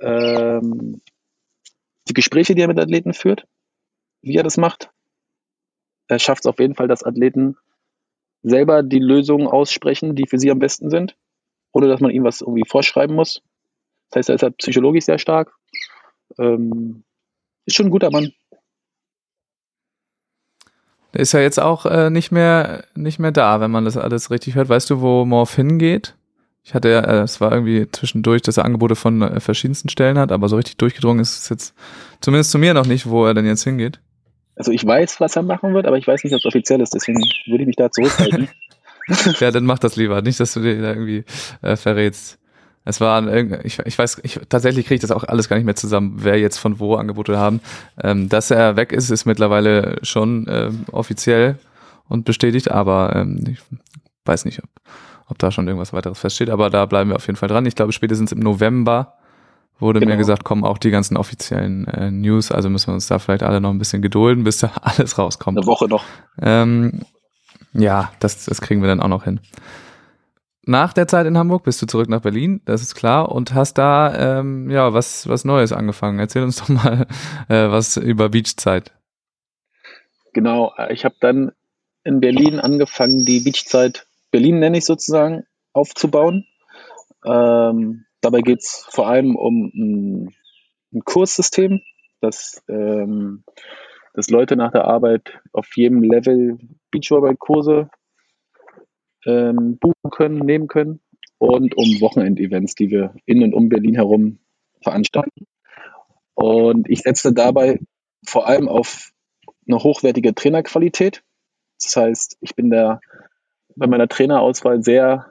[0.00, 1.00] ähm,
[2.08, 3.46] die Gespräche, die er mit Athleten führt,
[4.22, 4.90] wie er das macht.
[6.08, 7.56] Er schafft es auf jeden Fall, dass Athleten
[8.42, 11.16] selber die Lösungen aussprechen, die für sie am besten sind,
[11.72, 13.42] ohne dass man ihm was irgendwie vorschreiben muss.
[14.10, 15.52] Das heißt, er ist halt psychologisch sehr stark.
[16.38, 17.02] Ähm,
[17.64, 18.32] ist schon ein guter Mann.
[21.12, 24.30] Der ist ja jetzt auch äh, nicht mehr nicht mehr da, wenn man das alles
[24.30, 24.68] richtig hört.
[24.68, 26.14] Weißt du, wo Morph hingeht?
[26.66, 30.18] Ich hatte ja, äh, es war irgendwie zwischendurch, dass er Angebote von äh, verschiedensten Stellen
[30.18, 31.74] hat, aber so richtig durchgedrungen ist es jetzt
[32.20, 34.00] zumindest zu mir noch nicht, wo er denn jetzt hingeht.
[34.56, 36.92] Also ich weiß, was er machen wird, aber ich weiß nicht, ob es offiziell ist,
[36.92, 38.48] deswegen würde ich mich da zurückhalten.
[39.38, 41.24] ja, dann mach das lieber, nicht, dass du dir da irgendwie
[41.62, 42.40] äh, verrätst.
[42.84, 43.32] Es war,
[43.64, 46.36] ich, ich weiß, ich, tatsächlich kriege ich das auch alles gar nicht mehr zusammen, wer
[46.36, 47.60] jetzt von wo Angebote haben.
[48.02, 51.60] Ähm, dass er weg ist, ist mittlerweile schon ähm, offiziell
[52.08, 53.60] und bestätigt, aber ähm, ich
[54.24, 54.70] weiß nicht, ob,
[55.28, 56.50] ob da schon irgendwas weiteres feststeht.
[56.50, 57.66] Aber da bleiben wir auf jeden Fall dran.
[57.66, 59.14] Ich glaube, spätestens im November
[59.78, 60.12] wurde genau.
[60.12, 62.50] mir gesagt, kommen auch die ganzen offiziellen äh, News.
[62.50, 65.58] Also müssen wir uns da vielleicht alle noch ein bisschen gedulden, bis da alles rauskommt.
[65.58, 66.04] Eine Woche noch.
[66.40, 67.02] Ähm,
[67.72, 69.40] ja, das, das kriegen wir dann auch noch hin
[70.66, 73.74] nach der Zeit in Hamburg bist du zurück nach Berlin, das ist klar, und hast
[73.74, 76.18] da ähm, ja was was Neues angefangen.
[76.18, 77.06] Erzähl uns doch mal
[77.48, 78.92] äh, was über Beachzeit.
[80.32, 81.52] Genau, äh, ich habe dann
[82.04, 84.06] in Berlin angefangen, die Beachzeit
[84.36, 86.44] Berlin nenne ich sozusagen aufzubauen.
[87.24, 90.34] Ähm, dabei geht es vor allem um ein,
[90.92, 91.80] ein Kurssystem,
[92.20, 93.44] das ähm,
[94.12, 96.58] dass Leute nach der Arbeit auf jedem Level
[96.90, 97.88] Beachvolleyball-Kurse
[99.24, 101.00] ähm, buchen können, nehmen können
[101.38, 104.40] und um Wochenendevents, die wir in und um Berlin herum
[104.82, 105.46] veranstalten.
[106.34, 107.80] Und ich setze dabei
[108.26, 109.12] vor allem auf
[109.66, 111.22] eine hochwertige Trainerqualität.
[111.82, 113.00] Das heißt, ich bin da
[113.76, 115.26] bei meiner Trainerauswahl sehr,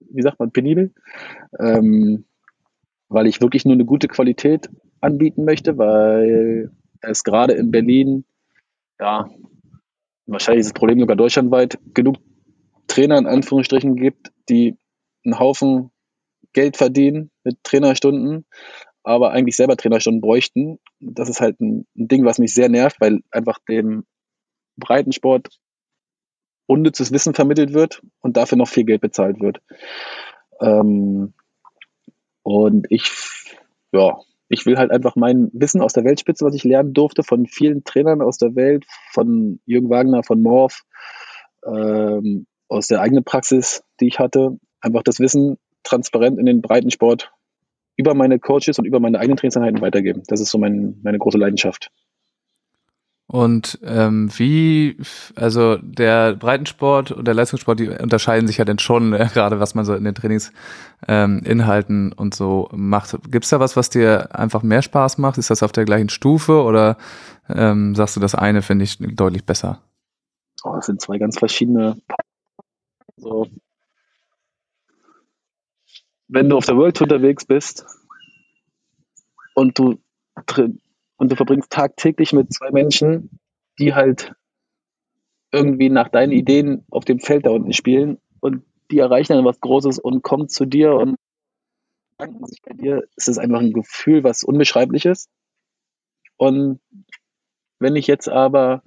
[0.00, 0.92] wie sagt man, penibel,
[1.58, 2.24] ähm,
[3.08, 4.68] weil ich wirklich nur eine gute Qualität
[5.00, 8.24] anbieten möchte, weil es gerade in Berlin,
[8.98, 9.28] ja,
[10.26, 12.16] wahrscheinlich ist das Problem sogar deutschlandweit, genug
[12.86, 14.76] Trainer in Anführungsstrichen gibt, die
[15.24, 15.90] einen Haufen
[16.52, 18.44] Geld verdienen mit Trainerstunden,
[19.02, 20.78] aber eigentlich selber Trainerstunden bräuchten.
[21.00, 24.04] Das ist halt ein, ein Ding, was mich sehr nervt, weil einfach dem
[24.76, 25.48] Breitensport
[26.66, 29.60] unnützes Wissen vermittelt wird und dafür noch viel Geld bezahlt wird.
[30.60, 31.34] Ähm,
[32.42, 33.10] und ich,
[33.92, 37.46] ja, ich will halt einfach mein Wissen aus der Weltspitze, was ich lernen durfte, von
[37.46, 40.82] vielen Trainern aus der Welt, von Jürgen Wagner, von Morph,
[41.66, 47.32] ähm, aus der eigenen Praxis, die ich hatte, einfach das Wissen transparent in den Breitensport
[47.96, 50.22] über meine Coaches und über meine eigenen Trainingseinheiten weitergeben.
[50.26, 51.90] Das ist so mein, meine große Leidenschaft.
[53.32, 54.98] Und ähm, wie,
[55.36, 59.74] also der Breitensport und der Leistungssport, die unterscheiden sich ja dann schon, äh, gerade was
[59.74, 63.16] man so in den Trainingsinhalten ähm, und so macht.
[63.30, 65.38] Gibt es da was, was dir einfach mehr Spaß macht?
[65.38, 66.98] Ist das auf der gleichen Stufe oder
[67.48, 69.80] ähm, sagst du, das eine finde ich deutlich besser?
[70.62, 71.96] Oh, das sind zwei ganz verschiedene
[73.16, 73.46] so.
[76.28, 77.86] Wenn du auf der World unterwegs bist
[79.54, 79.98] und du,
[81.22, 83.38] und du verbringst tagtäglich mit zwei Menschen,
[83.78, 84.34] die halt
[85.52, 89.60] irgendwie nach deinen Ideen auf dem Feld da unten spielen und die erreichen dann was
[89.60, 91.14] Großes und kommen zu dir und
[92.18, 95.30] danken sich bei dir, ist es einfach ein Gefühl, was unbeschreiblich ist.
[96.38, 96.80] Und
[97.78, 98.82] wenn ich jetzt aber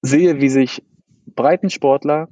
[0.00, 0.84] sehe, wie sich
[1.26, 2.30] Breitensportler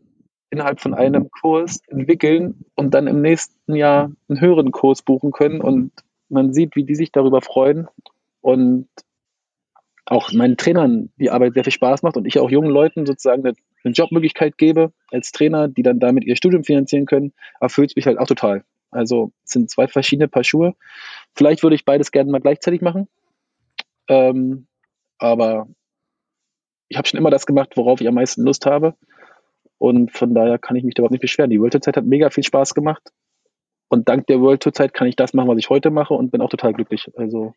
[0.49, 5.61] innerhalb von einem Kurs entwickeln und dann im nächsten Jahr einen höheren Kurs buchen können
[5.61, 5.93] und
[6.29, 7.89] man sieht, wie die sich darüber freuen
[8.41, 8.89] und
[10.07, 13.47] auch meinen Trainern die Arbeit sehr viel Spaß macht und ich auch jungen Leuten sozusagen
[13.47, 17.97] eine, eine Jobmöglichkeit gebe als Trainer, die dann damit ihr Studium finanzieren können, erfüllt es
[17.97, 18.65] mich halt auch total.
[18.91, 20.75] Also es sind zwei verschiedene Paar Schuhe.
[21.35, 23.09] Vielleicht würde ich beides gerne mal gleichzeitig machen.
[24.09, 24.67] Ähm,
[25.19, 25.69] aber
[26.89, 28.95] ich habe schon immer das gemacht, worauf ich am meisten Lust habe.
[29.79, 31.51] Und von daher kann ich mich überhaupt nicht beschweren.
[31.51, 33.03] Die World Zeit hat mega viel Spaß gemacht.
[33.95, 36.31] Und dank der World Tour Zeit kann ich das machen, was ich heute mache und
[36.33, 37.11] bin auch total glücklich.
[37.17, 37.55] Also.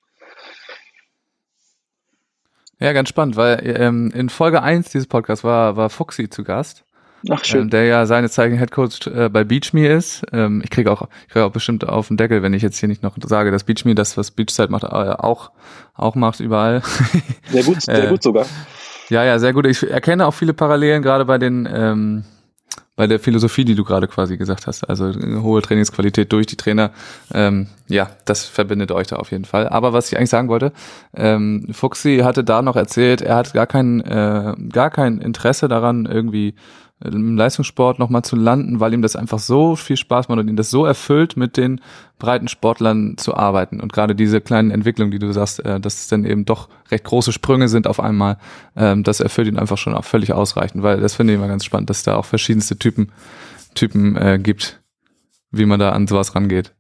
[2.80, 6.84] Ja, ganz spannend, weil ähm, in Folge 1 dieses Podcasts war, war Foxy zu Gast.
[7.32, 7.62] Ach, schön.
[7.64, 10.24] ähm, der ja seines Zeichen Headcoach äh, bei BeachMe ist.
[10.32, 12.88] Ähm, ich kriege auch, ich krieg auch bestimmt auf den Deckel, wenn ich jetzt hier
[12.88, 15.50] nicht noch sage, dass BeachMe das, was Beachside macht, äh, auch,
[15.96, 16.84] auch macht überall.
[17.50, 18.46] Sehr gut, sehr Äh, gut sogar.
[19.10, 19.66] ja, ja, sehr gut.
[19.66, 22.24] Ich erkenne auch viele Parallelen, gerade bei den, ähm,
[22.98, 24.84] bei der Philosophie, die du gerade quasi gesagt hast.
[24.84, 26.92] Also äh, hohe Trainingsqualität durch die Trainer.
[27.34, 29.70] Ähm, ja, das verbindet euch da auf jeden Fall.
[29.70, 30.74] Aber was ich eigentlich sagen wollte,
[31.16, 36.06] ähm, Fuxi hatte da noch erzählt, er hat gar kein, äh, gar kein Interesse daran,
[36.06, 36.56] irgendwie
[37.04, 40.56] im Leistungssport nochmal zu landen, weil ihm das einfach so viel Spaß macht und ihn
[40.56, 41.80] das so erfüllt, mit den
[42.18, 43.80] breiten Sportlern zu arbeiten.
[43.80, 47.04] Und gerade diese kleinen Entwicklungen, die du sagst, äh, dass es dann eben doch recht
[47.04, 48.38] große Sprünge sind auf einmal,
[48.76, 51.66] ähm, das erfüllt ihn einfach schon auch völlig ausreichend, weil das finde ich immer ganz
[51.66, 53.12] spannend, dass es da auch verschiedenste Typen,
[53.76, 54.82] Typen äh, gibt,
[55.52, 56.74] wie man da an sowas rangeht.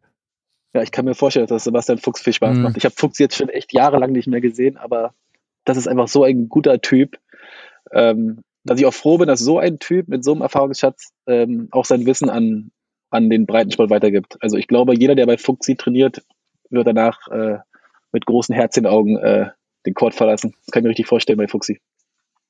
[0.74, 2.64] Ja, ich kann mir vorstellen, dass Sebastian Fuchs viel Spaß Mhm.
[2.64, 2.78] macht.
[2.78, 5.14] Ich habe Fuchs jetzt schon echt jahrelang nicht mehr gesehen, aber
[5.64, 7.18] das ist einfach so ein guter Typ,
[7.92, 11.68] ähm, dass ich auch froh bin, dass so ein Typ mit so einem Erfahrungsschatz ähm,
[11.72, 12.72] auch sein Wissen an,
[13.10, 14.38] an den Breitensport weitergibt.
[14.42, 16.24] Also ich glaube, jeder, der bei Fuchsi trainiert,
[16.70, 17.58] wird danach äh,
[18.12, 19.50] mit großen Herzchenaugen äh,
[19.86, 20.54] den Court verlassen.
[20.66, 21.80] Das kann ich mir richtig vorstellen bei Fuchsi.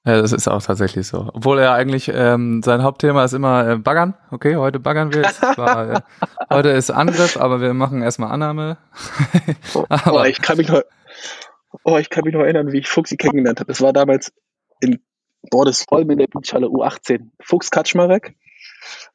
[0.05, 1.29] Ja, das ist auch tatsächlich so.
[1.33, 4.13] Obwohl er eigentlich, ähm, sein Hauptthema ist immer äh, Baggern.
[4.31, 5.23] Okay, heute baggern wir.
[5.57, 5.99] War, äh,
[6.49, 8.77] heute ist Angriff, aber wir machen erstmal Annahme.
[9.75, 10.81] Oh, Aber- oh, ich kann mich noch,
[11.83, 13.67] oh, ich kann mich noch erinnern, wie ich Fuchsi kennengelernt habe.
[13.67, 14.31] Das war damals
[14.79, 14.99] in
[15.49, 17.29] Bordesholm in der Beachhalle U18.
[17.41, 18.35] Fuchs Kaczmarek,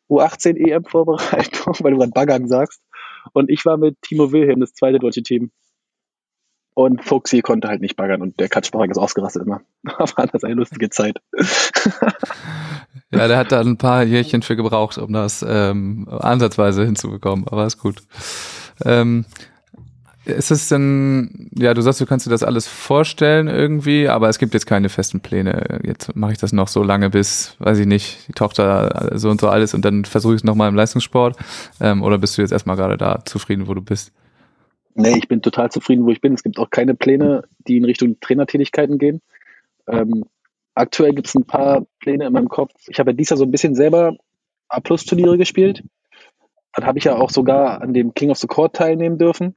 [0.09, 2.83] U18 EM-Vorbereitung, weil du gerade Baggern sagst.
[3.33, 5.51] Und ich war mit Timo Wilhelm, das zweite deutsche Team.
[6.75, 9.61] Und Fuchsi konnte halt nicht baggern und der Kaczmarek ist ausgerastet immer.
[9.83, 11.18] War das eine lustige Zeit.
[13.14, 17.66] Ja, der hat da ein paar Jährchen für gebraucht, um das ähm, ansatzweise hinzubekommen, aber
[17.66, 18.03] ist gut.
[18.87, 19.27] Ähm,
[20.24, 24.38] ist es denn, ja, du sagst, du kannst dir das alles vorstellen irgendwie, aber es
[24.38, 25.80] gibt jetzt keine festen Pläne.
[25.85, 29.40] Jetzt mache ich das noch so lange, bis, weiß ich nicht, die Tochter so und
[29.40, 31.37] so alles und dann versuche ich es nochmal im Leistungssport.
[31.80, 34.12] Ähm, oder bist du jetzt erstmal gerade da zufrieden, wo du bist?
[34.94, 36.35] Nee, ich bin total zufrieden, wo ich bin.
[36.35, 39.22] Es gibt auch keine Pläne, die in Richtung Trainertätigkeiten gehen.
[39.88, 40.24] Ähm,
[40.74, 42.72] aktuell gibt es ein paar Pläne in meinem Kopf.
[42.88, 44.16] Ich habe ja dieses Jahr so ein bisschen selber
[44.68, 45.82] A-Plus-Turniere gespielt.
[46.74, 49.54] Dann habe ich ja auch sogar an dem King of the Court teilnehmen dürfen,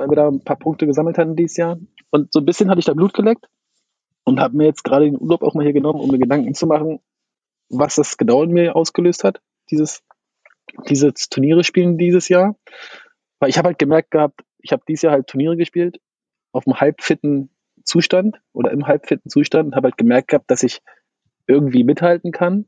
[0.00, 1.78] weil wir da ein paar Punkte gesammelt hatten dieses Jahr.
[2.08, 3.46] Und so ein bisschen hatte ich da Blut geleckt
[4.24, 6.66] und habe mir jetzt gerade den Urlaub auch mal hier genommen, um mir Gedanken zu
[6.66, 7.00] machen,
[7.68, 10.02] was das genau in mir ausgelöst hat, dieses,
[10.88, 12.56] dieses Turniere spielen dieses Jahr.
[13.40, 16.00] Weil ich habe halt gemerkt gehabt, ich habe dieses Jahr halt Turniere gespielt
[16.52, 17.50] auf einem halbfitten
[17.84, 20.80] Zustand oder im halbfitten Zustand und habe halt gemerkt gehabt, dass ich
[21.46, 22.66] irgendwie mithalten kann.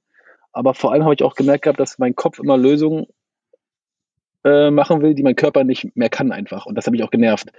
[0.52, 3.06] Aber vor allem habe ich auch gemerkt gehabt, dass mein Kopf immer Lösungen
[4.44, 6.66] äh, machen will, die mein Körper nicht mehr kann einfach.
[6.66, 7.50] Und das hat mich auch genervt.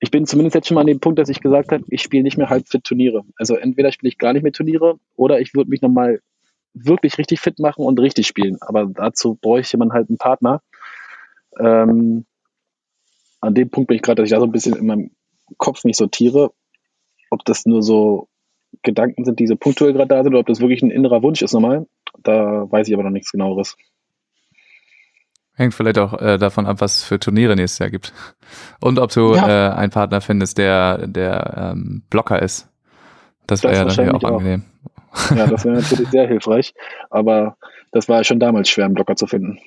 [0.00, 2.22] Ich bin zumindest jetzt schon mal an dem Punkt, dass ich gesagt habe, ich spiele
[2.22, 3.24] nicht mehr halbfit Turniere.
[3.36, 6.20] Also entweder spiele ich gar nicht mehr Turniere oder ich würde mich nochmal
[6.74, 8.58] wirklich richtig fit machen und richtig spielen.
[8.60, 10.62] Aber dazu bräuchte man halt einen Partner.
[11.58, 12.26] Ähm,
[13.40, 15.10] an dem Punkt bin ich gerade, dass ich da so ein bisschen in meinem
[15.56, 16.52] Kopf nicht sortiere,
[17.30, 18.28] ob das nur so
[18.82, 21.42] Gedanken sind, die so punktuell gerade da sind, oder ob das wirklich ein innerer Wunsch
[21.42, 21.86] ist nochmal.
[22.22, 23.76] Da weiß ich aber noch nichts genaueres.
[25.58, 28.12] Hängt vielleicht auch äh, davon ab, was es für Turniere nächstes Jahr gibt.
[28.80, 29.70] Und ob du Ja.
[29.70, 32.68] äh, einen Partner findest, der, der ähm, Blocker ist.
[33.48, 34.62] Das wäre ja natürlich auch angenehm.
[35.34, 36.74] Ja, das wäre natürlich sehr hilfreich.
[37.10, 37.56] Aber
[37.90, 39.58] das war ja schon damals schwer, einen Blocker zu finden.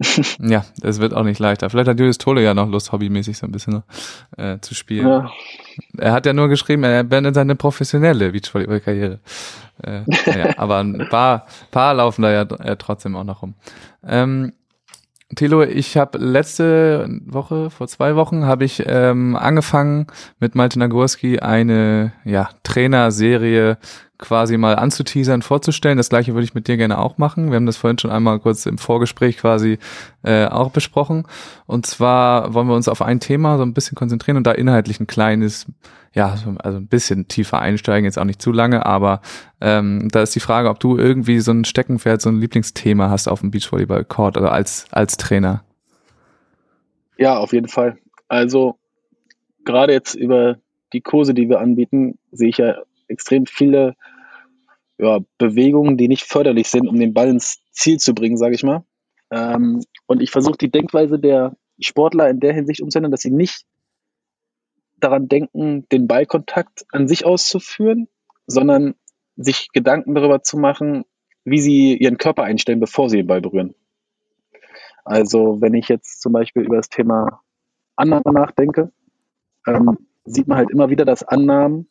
[0.40, 1.70] Ja, es wird auch nicht leichter.
[1.70, 3.82] Vielleicht hat Julius Tole ja noch Lust, hobbymäßig so ein bisschen
[4.36, 5.08] äh, zu spielen.
[5.08, 5.30] Ja,
[5.96, 9.18] Er hat ja nur geschrieben, er beendet seine professionelle Beachvolleyball-Karriere.
[9.82, 13.54] Äh, naja, aber ein paar, paar laufen da ja äh, trotzdem auch noch rum.
[14.06, 14.52] Ähm,
[15.36, 20.06] Thilo, ich habe letzte Woche, vor zwei Wochen, habe ich ähm, angefangen
[20.40, 23.76] mit Malte Nagurski eine ja, Trainerserie
[24.18, 25.96] quasi mal anzuteasern, vorzustellen.
[25.96, 27.50] Das gleiche würde ich mit dir gerne auch machen.
[27.50, 29.78] Wir haben das vorhin schon einmal kurz im Vorgespräch quasi
[30.24, 31.24] äh, auch besprochen.
[31.66, 34.98] Und zwar wollen wir uns auf ein Thema so ein bisschen konzentrieren und da inhaltlich
[34.98, 35.66] ein kleines,
[36.18, 39.20] ja, so- also ein bisschen tiefer einsteigen, jetzt auch nicht zu lange, aber
[39.60, 43.28] ähm, da ist die Frage, ob du irgendwie so ein Steckenpferd, so ein Lieblingsthema hast
[43.28, 45.62] auf dem Beachvolleyball-Court oder als, als Trainer.
[47.16, 47.98] ja, auf jeden Fall.
[48.28, 48.78] Also
[49.64, 50.58] gerade jetzt über
[50.92, 52.76] die Kurse, die wir anbieten, sehe ich ja
[53.08, 53.94] extrem viele
[54.98, 58.64] ja, Bewegungen, die nicht förderlich sind, um den Ball ins Ziel zu bringen, sage ich
[58.64, 58.82] mal.
[59.30, 63.64] Ähm, und ich versuche die Denkweise der Sportler in der Hinsicht umzuändern, dass sie nicht
[65.00, 68.08] daran denken, den Ballkontakt an sich auszuführen,
[68.46, 68.94] sondern
[69.36, 71.04] sich Gedanken darüber zu machen,
[71.44, 73.74] wie sie ihren Körper einstellen, bevor sie den Ball berühren.
[75.04, 77.40] Also wenn ich jetzt zum Beispiel über das Thema
[77.96, 78.92] Annahme nachdenke,
[79.66, 81.88] ähm, sieht man halt immer wieder, dass Annahmen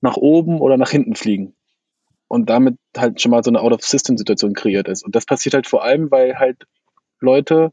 [0.00, 1.54] nach oben oder nach hinten fliegen.
[2.28, 5.04] und damit halt schon mal so eine Out-of-System-Situation kreiert ist.
[5.04, 6.66] Und das passiert halt vor allem, weil halt
[7.20, 7.72] Leute,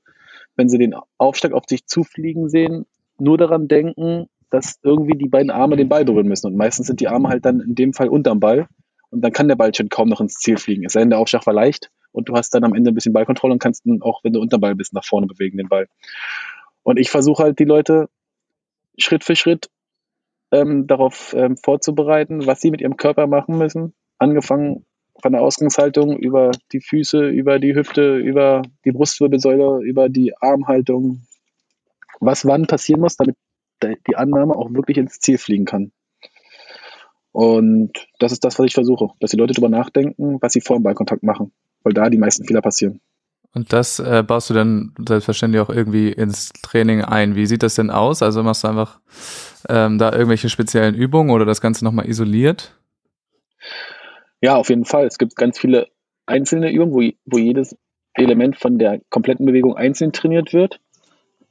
[0.55, 2.85] wenn sie den Aufschlag auf sich zufliegen sehen,
[3.17, 6.45] nur daran denken, dass irgendwie die beiden Arme den Ball berühren müssen.
[6.45, 8.67] Und meistens sind die Arme halt dann in dem Fall unterm Ball.
[9.09, 10.85] Und dann kann der Ball schon kaum noch ins Ziel fliegen.
[10.85, 13.13] Es sei denn, der Aufschlag war leicht und du hast dann am Ende ein bisschen
[13.13, 15.87] Ballkontrolle und kannst dann auch, wenn du unterm Ball bist, nach vorne bewegen, den Ball.
[16.83, 18.09] Und ich versuche halt die Leute
[18.99, 19.71] Schritt für Schritt
[20.51, 23.95] ähm, darauf ähm, vorzubereiten, was sie mit ihrem Körper machen müssen.
[24.19, 24.85] Angefangen
[25.19, 31.23] von der Ausgangshaltung über die Füße, über die Hüfte, über die Brustwirbelsäule, über die Armhaltung.
[32.19, 33.35] Was wann passieren muss, damit
[34.07, 35.91] die Annahme auch wirklich ins Ziel fliegen kann.
[37.31, 40.77] Und das ist das, was ich versuche, dass die Leute darüber nachdenken, was sie vor
[40.77, 41.51] dem Ballkontakt machen,
[41.83, 43.01] weil da die meisten Fehler passieren.
[43.55, 47.35] Und das äh, baust du dann selbstverständlich auch irgendwie ins Training ein.
[47.35, 48.23] Wie sieht das denn aus?
[48.23, 48.99] Also machst du einfach
[49.69, 52.75] ähm, da irgendwelche speziellen Übungen oder das Ganze nochmal isoliert?
[54.41, 55.05] Ja, auf jeden Fall.
[55.05, 55.87] Es gibt ganz viele
[56.25, 57.75] einzelne Übungen, wo, wo jedes
[58.13, 60.79] Element von der kompletten Bewegung einzeln trainiert wird.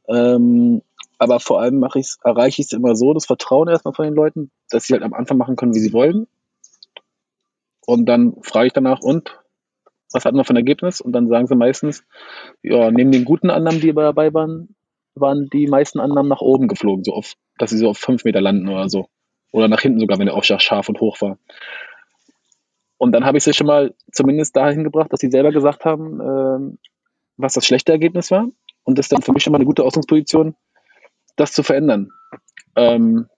[0.08, 0.82] Ähm,
[1.22, 4.14] aber vor allem mache ich's, erreiche ich es immer so, das Vertrauen erstmal von den
[4.14, 6.26] Leuten, dass sie halt am Anfang machen können, wie sie wollen.
[7.86, 9.38] Und dann frage ich danach, und
[10.12, 11.00] was hatten wir für ein Ergebnis?
[11.00, 12.04] Und dann sagen sie meistens,
[12.60, 14.74] ja, neben den guten Annahmen, die dabei waren,
[15.14, 18.40] waren die meisten Annahmen nach oben geflogen, so auf, dass sie so auf fünf Meter
[18.40, 19.06] landen oder so.
[19.52, 21.38] Oder nach hinten sogar, wenn der Aufschlag scharf und hoch war.
[22.98, 26.20] Und dann habe ich sie schon mal zumindest dahin gebracht, dass sie selber gesagt haben,
[26.20, 26.76] äh,
[27.36, 28.48] was das schlechte Ergebnis war.
[28.82, 30.56] Und das ist dann für mich schon mal eine gute Ausgangsposition,
[31.36, 32.10] das zu verändern.
[32.76, 33.28] Ähm,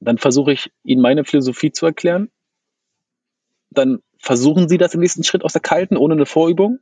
[0.00, 2.30] dann versuche ich ihnen meine Philosophie zu erklären.
[3.70, 6.78] Dann versuchen sie das im nächsten Schritt aus der Kalten, ohne eine Vorübung,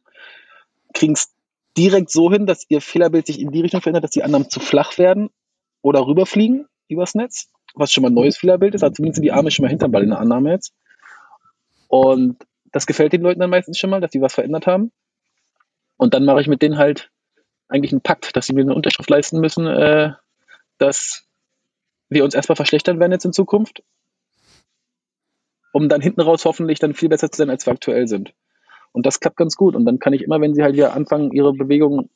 [0.93, 1.33] kriegen es
[1.77, 4.61] direkt so hin, dass ihr Fehlerbild sich in die Richtung verändert, dass die Annahmen zu
[4.61, 5.31] flach werden
[5.83, 9.33] oder rüberfliegen übers Netz, was schon mal ein neues Fehlerbild ist, also zumindest sind die
[9.33, 10.75] Arme schon mal hinterm Ball in der Annahme jetzt.
[11.89, 14.93] Und das gefällt den Leuten dann meistens schon mal, dass die was verändert haben.
[15.97, 17.11] Und dann mache ich mit denen halt
[17.69, 20.13] eigentlich einen Pakt, dass sie mir eine Unterschrift leisten müssen, äh,
[20.81, 21.29] dass
[22.09, 23.83] wir uns erstmal verschlechtern werden jetzt in Zukunft
[25.73, 28.35] um dann hinten raus hoffentlich dann viel besser zu sein, als wir aktuell sind.
[28.93, 29.77] Und das klappt ganz gut.
[29.77, 32.11] Und dann kann ich immer, wenn sie halt wieder anfangen, ihre Bewegung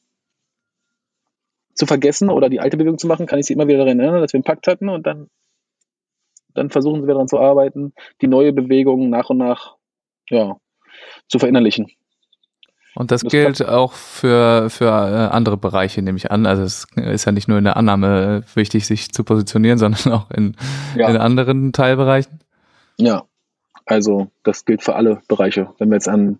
[1.74, 4.20] zu vergessen oder die alte Bewegung zu machen, kann ich sie immer wieder daran erinnern,
[4.20, 5.28] dass wir einen Pakt hatten und dann,
[6.54, 9.76] dann versuchen sie wieder daran zu arbeiten, die neue Bewegung nach und nach
[10.28, 10.56] ja,
[11.28, 11.90] zu verinnerlichen.
[12.96, 16.46] Und das, das gilt auch für, für äh, andere Bereiche, nehme ich an.
[16.46, 20.30] Also es ist ja nicht nur in der Annahme wichtig, sich zu positionieren, sondern auch
[20.30, 20.56] in,
[20.96, 21.08] ja.
[21.08, 22.40] in anderen Teilbereichen.
[22.96, 23.24] Ja,
[23.86, 25.72] also das gilt für alle Bereiche.
[25.78, 26.38] Wenn wir jetzt an,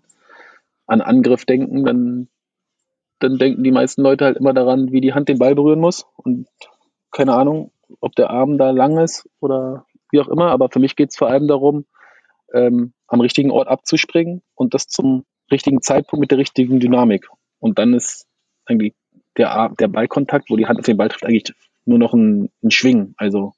[0.87, 2.29] an Angriff denken, dann,
[3.19, 6.05] dann denken die meisten Leute halt immer daran, wie die Hand den Ball berühren muss.
[6.15, 6.47] Und
[7.11, 10.51] keine Ahnung, ob der Arm da lang ist oder wie auch immer.
[10.51, 11.85] Aber für mich geht es vor allem darum,
[12.53, 17.27] ähm, am richtigen Ort abzuspringen und das zum richtigen Zeitpunkt mit der richtigen Dynamik.
[17.59, 18.27] Und dann ist
[18.65, 18.93] eigentlich
[19.37, 21.53] der, der Ballkontakt, wo die Hand auf den Ball trifft, eigentlich
[21.85, 23.13] nur noch ein, ein Schwingen.
[23.17, 23.53] Also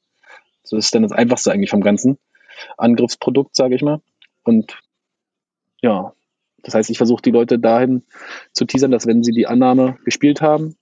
[0.64, 2.18] das ist dann das Einfachste eigentlich vom Ganzen.
[2.78, 4.02] Angriffsprodukt, sage ich mal.
[4.44, 4.78] Und
[5.82, 6.14] ja,
[6.64, 8.04] das heißt, ich versuche die Leute dahin
[8.52, 10.76] zu teasern, dass wenn sie die Annahme gespielt haben,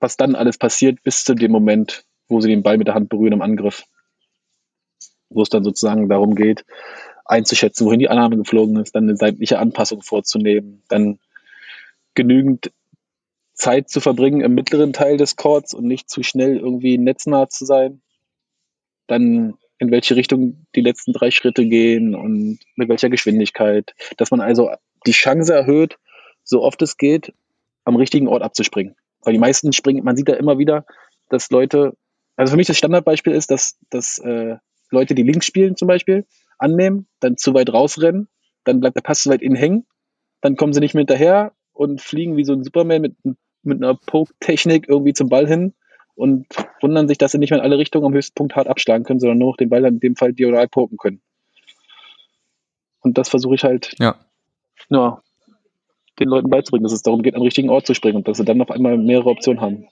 [0.00, 3.08] was dann alles passiert bis zu dem Moment, wo sie den Ball mit der Hand
[3.08, 3.84] berühren im Angriff.
[5.30, 6.64] Wo es dann sozusagen darum geht,
[7.28, 11.18] einzuschätzen, wohin die Annahme geflogen ist, dann eine seitliche Anpassung vorzunehmen, dann
[12.14, 12.72] genügend
[13.54, 17.64] Zeit zu verbringen im mittleren Teil des Chords und nicht zu schnell irgendwie netznah zu
[17.64, 18.00] sein.
[19.06, 23.94] Dann in welche Richtung die letzten drei Schritte gehen und mit welcher Geschwindigkeit.
[24.16, 24.70] Dass man also
[25.06, 25.98] die Chance erhöht,
[26.42, 27.32] so oft es geht,
[27.84, 28.96] am richtigen Ort abzuspringen.
[29.22, 30.84] Weil die meisten springen, man sieht da immer wieder,
[31.28, 31.94] dass Leute,
[32.36, 34.56] also für mich das Standardbeispiel ist, dass, dass äh,
[34.90, 36.26] Leute, die links spielen zum Beispiel,
[36.58, 38.28] annehmen, dann zu weit rausrennen,
[38.64, 39.86] dann bleibt der Pass zu weit innen hängen,
[40.40, 43.16] dann kommen sie nicht mehr hinterher und fliegen wie so ein Superman mit,
[43.62, 45.74] mit einer Poke-Technik irgendwie zum Ball hin
[46.14, 46.46] und
[46.80, 49.20] wundern sich, dass sie nicht mehr in alle Richtungen am höchsten Punkt hart abschlagen können,
[49.20, 51.20] sondern nur noch den Ball in dem Fall diagonal poken können.
[53.00, 54.16] Und das versuche ich halt ja.
[54.88, 55.22] ja,
[56.18, 58.38] den Leuten beizubringen, dass es darum geht, an den richtigen Ort zu springen und dass
[58.38, 59.88] sie dann auf einmal mehrere Optionen haben.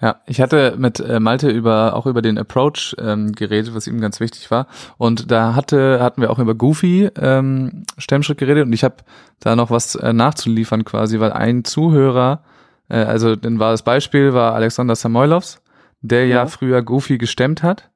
[0.00, 4.00] Ja, ich hatte mit äh, Malte über auch über den Approach ähm, geredet, was ihm
[4.00, 4.66] ganz wichtig war.
[4.98, 8.96] Und da hatte hatten wir auch über Goofy ähm, Stemmschritt geredet und ich habe
[9.40, 12.42] da noch was äh, nachzuliefern quasi, weil ein Zuhörer
[12.88, 15.60] äh, also dann war das Beispiel, war Alexander Samoilovs,
[16.00, 16.36] der ja.
[16.36, 17.90] ja früher Goofy gestemmt hat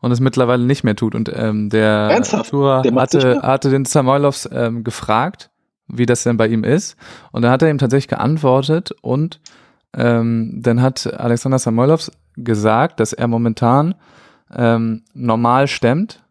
[0.00, 1.14] und es mittlerweile nicht mehr tut.
[1.14, 2.50] Und ähm, der Ernsthaft?
[2.50, 5.50] Tourer hatte, hatte den Samoilovs ähm, gefragt,
[5.88, 6.96] wie das denn bei ihm ist.
[7.32, 9.40] Und dann hat er ihm tatsächlich geantwortet und
[9.96, 13.94] ähm, dann hat Alexander Samoilovs gesagt, dass er momentan
[14.54, 16.22] ähm, normal stemmt,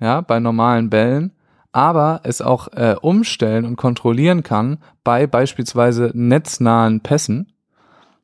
[0.00, 1.32] ja, bei normalen Bällen,
[1.72, 7.52] aber es auch äh, umstellen und kontrollieren kann bei beispielsweise netznahen Pässen,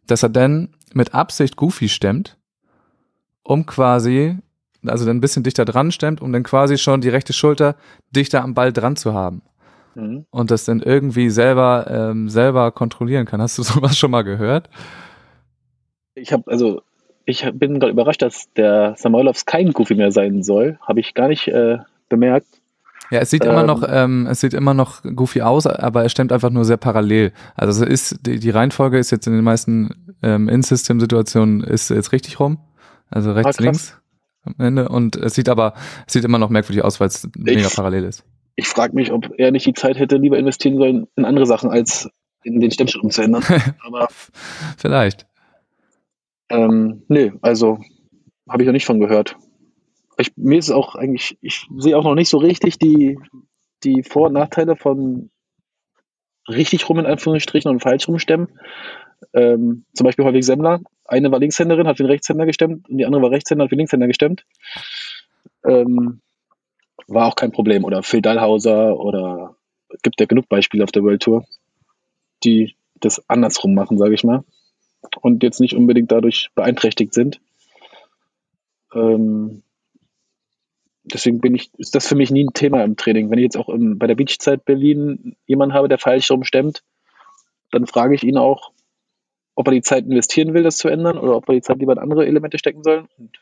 [0.06, 2.38] dass er dann mit Absicht Goofy stemmt,
[3.42, 4.38] um quasi,
[4.86, 7.74] also dann ein bisschen dichter dran stemmt, um dann quasi schon die rechte Schulter
[8.14, 9.42] dichter am Ball dran zu haben.
[9.94, 10.26] Mhm.
[10.30, 13.40] Und das dann irgendwie selber, ähm, selber kontrollieren kann.
[13.42, 14.68] Hast du sowas schon mal gehört?
[16.14, 16.82] Ich habe also
[17.24, 20.78] ich bin gerade überrascht, dass der Samoilovs kein Goofy mehr sein soll.
[20.82, 21.78] Habe ich gar nicht äh,
[22.08, 22.46] bemerkt.
[23.10, 23.66] Ja, es sieht immer Ähm.
[23.66, 27.32] noch, ähm, es sieht immer noch goofy aus, aber er stemmt einfach nur sehr parallel.
[27.56, 32.12] Also es ist, die, die Reihenfolge ist jetzt in den meisten ähm, In-System-Situationen ist jetzt
[32.12, 32.58] richtig rum.
[33.10, 34.00] Also rechts, Ah, links
[34.44, 34.88] am Ende.
[34.88, 35.74] Und es sieht aber,
[36.06, 38.24] es sieht immer noch merkwürdig aus, weil es mega parallel ist.
[38.56, 41.70] Ich frage mich, ob er nicht die Zeit hätte lieber investieren sollen in andere Sachen,
[41.70, 42.08] als
[42.42, 43.44] in den Stemmschritt umzuändern.
[43.84, 44.08] Aber
[44.76, 45.26] Vielleicht.
[46.48, 47.78] ähm, nee, also
[48.48, 49.36] habe ich noch nicht von gehört.
[50.18, 53.18] Ich, mir ist es auch eigentlich, ich sehe auch noch nicht so richtig die,
[53.84, 55.30] die Vor- und Nachteile von
[56.48, 58.48] richtig rum in Anführungsstrichen und falsch rumstemmen.
[59.32, 60.80] Ähm, zum Beispiel häufig Semmler.
[61.04, 64.06] Eine war Linkshänderin, hat den Rechtshänder gestemmt und die andere war Rechtshänder, hat den Linkshänder
[64.06, 64.44] gestemmt.
[65.64, 66.20] Ähm,
[67.08, 67.84] war auch kein Problem.
[67.84, 69.56] Oder Phil Dallhauser oder
[69.88, 71.44] es gibt ja genug Beispiele auf der World Tour,
[72.44, 74.44] die das andersrum machen, sage ich mal.
[75.20, 77.40] Und jetzt nicht unbedingt dadurch beeinträchtigt sind.
[78.94, 79.62] Ähm,
[81.04, 83.30] deswegen bin ich, ist das für mich nie ein Thema im Training.
[83.30, 86.82] Wenn ich jetzt auch im, bei der Beachzeit Berlin jemanden habe, der falsch rumstemmt,
[87.70, 88.72] dann frage ich ihn auch,
[89.54, 91.92] ob er die Zeit investieren will, das zu ändern, oder ob er die Zeit lieber
[91.92, 93.06] in andere Elemente stecken soll.
[93.18, 93.38] Und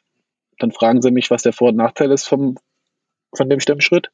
[0.59, 2.57] dann fragen sie mich, was der Vor- und Nachteil ist vom,
[3.35, 4.11] von dem Stemmschritt.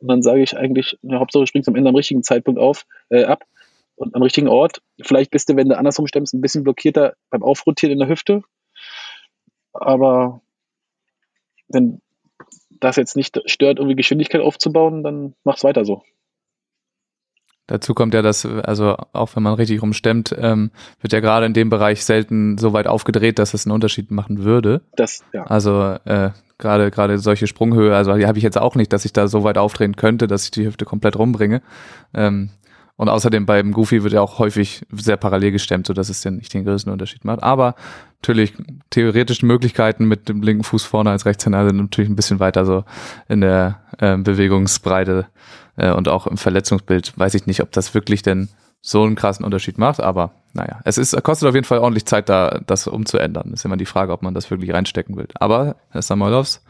[0.00, 2.86] Und dann sage ich eigentlich, ja, Hauptsache du springst am Ende am richtigen Zeitpunkt auf,
[3.10, 3.44] äh, ab
[3.96, 4.80] und am richtigen Ort.
[5.00, 8.42] Vielleicht bist du, wenn du andersrum stemmst, ein bisschen blockierter beim Aufrotieren in der Hüfte.
[9.72, 10.40] Aber
[11.68, 12.00] wenn
[12.80, 16.02] das jetzt nicht stört, irgendwie Geschwindigkeit aufzubauen, dann mach's weiter so.
[17.68, 21.52] Dazu kommt ja, dass, also auch wenn man richtig rumstemmt, ähm, wird ja gerade in
[21.52, 24.80] dem Bereich selten so weit aufgedreht, dass es einen Unterschied machen würde.
[24.96, 25.44] Das, ja.
[25.44, 29.12] Also äh, gerade gerade solche Sprunghöhe, also die habe ich jetzt auch nicht, dass ich
[29.12, 31.60] da so weit aufdrehen könnte, dass ich die Hüfte komplett rumbringe.
[32.14, 32.48] Ähm,
[32.98, 36.52] und außerdem beim Goofy wird ja auch häufig sehr parallel gestemmt, sodass es dann nicht
[36.52, 37.44] den größten Unterschied macht.
[37.44, 37.76] Aber
[38.20, 38.54] natürlich
[38.90, 42.82] theoretische Möglichkeiten mit dem linken Fuß vorne als Rechtshänder sind natürlich ein bisschen weiter so
[43.28, 45.28] in der ähm, Bewegungsbreite
[45.76, 47.16] äh, und auch im Verletzungsbild.
[47.16, 48.48] Weiß ich nicht, ob das wirklich denn
[48.80, 52.28] so einen krassen Unterschied macht, aber naja, es ist, kostet auf jeden Fall ordentlich Zeit,
[52.28, 53.52] da das umzuändern.
[53.52, 55.28] Ist immer die Frage, ob man das wirklich reinstecken will.
[55.34, 56.64] Aber Herr Samoilovs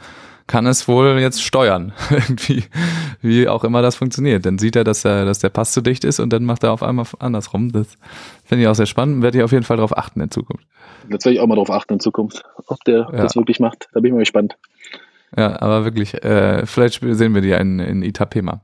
[0.49, 2.65] kann es wohl jetzt steuern, irgendwie,
[3.23, 4.45] wie auch immer das funktioniert.
[4.45, 6.73] Dann sieht er, dass, er, dass der Pass zu dicht ist und dann macht er
[6.73, 7.71] auf einmal andersrum.
[7.71, 7.87] Das
[8.45, 9.23] finde ich auch sehr spannend.
[9.23, 10.67] Werde ich auf jeden Fall darauf achten in Zukunft.
[11.09, 13.23] Jetzt werde ich auch mal drauf achten in Zukunft, ob der Ja.
[13.23, 13.89] das wirklich macht.
[13.93, 14.57] Da bin ich mal gespannt.
[15.37, 18.63] Ja, aber wirklich, äh, vielleicht sehen wir die in, in Itapema.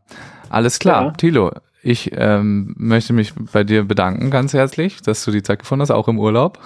[0.49, 1.11] Alles klar, Ja.
[1.12, 1.53] Thilo.
[1.87, 5.91] Ich ähm, möchte mich bei dir bedanken ganz herzlich, dass du die Zeit gefunden hast,
[5.91, 6.59] auch im Urlaub.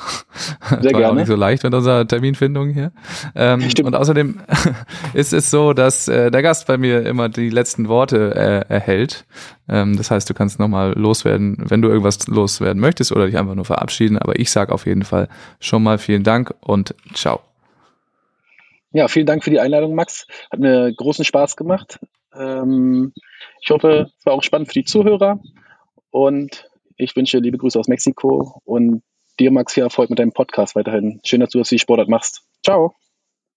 [0.62, 1.20] Sehr War ja auch gerne.
[1.20, 2.92] nicht so leicht mit unserer Terminfindung hier.
[3.34, 3.88] Ähm, Stimmt.
[3.88, 4.38] und außerdem
[5.14, 9.24] ist es so, dass äh, der Gast bei mir immer die letzten Worte äh, erhält.
[9.68, 13.56] Ähm, das heißt, du kannst nochmal loswerden, wenn du irgendwas loswerden möchtest oder dich einfach
[13.56, 14.18] nur verabschieden.
[14.18, 17.40] Aber ich sage auf jeden Fall schon mal vielen Dank und ciao.
[18.92, 20.28] Ja, vielen Dank für die Einladung, Max.
[20.52, 21.98] Hat mir großen Spaß gemacht.
[22.38, 23.12] Ähm,
[23.60, 25.40] ich hoffe, es war auch spannend für die Zuhörer.
[26.10, 29.02] Und ich wünsche liebe Grüße aus Mexiko und
[29.38, 31.20] dir, Max, viel Erfolg mit deinem Podcast weiterhin.
[31.24, 32.42] Schön, dass du das die Sportart machst.
[32.64, 32.94] Ciao.